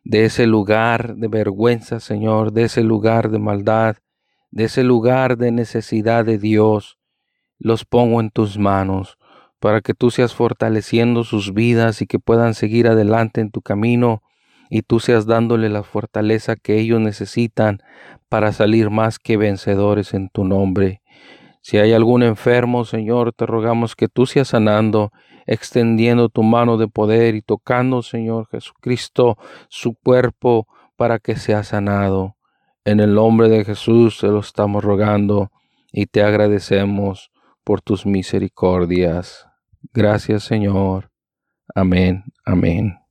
de 0.04 0.26
ese 0.26 0.46
lugar 0.46 1.16
de 1.16 1.28
vergüenza, 1.28 1.98
Señor, 1.98 2.52
de 2.52 2.64
ese 2.64 2.82
lugar 2.82 3.30
de 3.30 3.38
maldad, 3.38 3.96
de 4.50 4.64
ese 4.64 4.84
lugar 4.84 5.38
de 5.38 5.50
necesidad 5.50 6.24
de 6.24 6.38
Dios. 6.38 6.98
Los 7.58 7.84
pongo 7.84 8.20
en 8.20 8.30
tus 8.30 8.58
manos 8.58 9.18
para 9.58 9.80
que 9.80 9.94
tú 9.94 10.10
seas 10.10 10.34
fortaleciendo 10.34 11.24
sus 11.24 11.54
vidas 11.54 12.02
y 12.02 12.06
que 12.06 12.18
puedan 12.18 12.54
seguir 12.54 12.88
adelante 12.88 13.40
en 13.40 13.50
tu 13.50 13.62
camino 13.62 14.22
y 14.68 14.82
tú 14.82 15.00
seas 15.00 15.26
dándole 15.26 15.68
la 15.68 15.82
fortaleza 15.82 16.56
que 16.56 16.78
ellos 16.78 17.00
necesitan 17.00 17.82
para 18.28 18.52
salir 18.52 18.90
más 18.90 19.18
que 19.18 19.36
vencedores 19.36 20.14
en 20.14 20.28
tu 20.30 20.44
nombre. 20.44 21.02
Si 21.60 21.78
hay 21.78 21.92
algún 21.92 22.24
enfermo, 22.24 22.84
Señor, 22.84 23.32
te 23.32 23.46
rogamos 23.46 23.94
que 23.94 24.08
tú 24.08 24.26
seas 24.26 24.48
sanando 24.48 25.12
extendiendo 25.46 26.28
tu 26.28 26.42
mano 26.42 26.76
de 26.76 26.88
poder 26.88 27.34
y 27.34 27.42
tocando, 27.42 28.02
Señor 28.02 28.48
Jesucristo, 28.48 29.36
su 29.68 29.94
cuerpo 29.94 30.66
para 30.96 31.18
que 31.18 31.36
sea 31.36 31.64
sanado. 31.64 32.36
En 32.84 33.00
el 33.00 33.14
nombre 33.14 33.48
de 33.48 33.64
Jesús 33.64 34.18
se 34.18 34.28
lo 34.28 34.40
estamos 34.40 34.82
rogando 34.82 35.50
y 35.92 36.06
te 36.06 36.22
agradecemos 36.22 37.30
por 37.64 37.80
tus 37.80 38.06
misericordias. 38.06 39.46
Gracias, 39.92 40.44
Señor. 40.44 41.10
Amén. 41.74 42.24
Amén. 42.44 43.01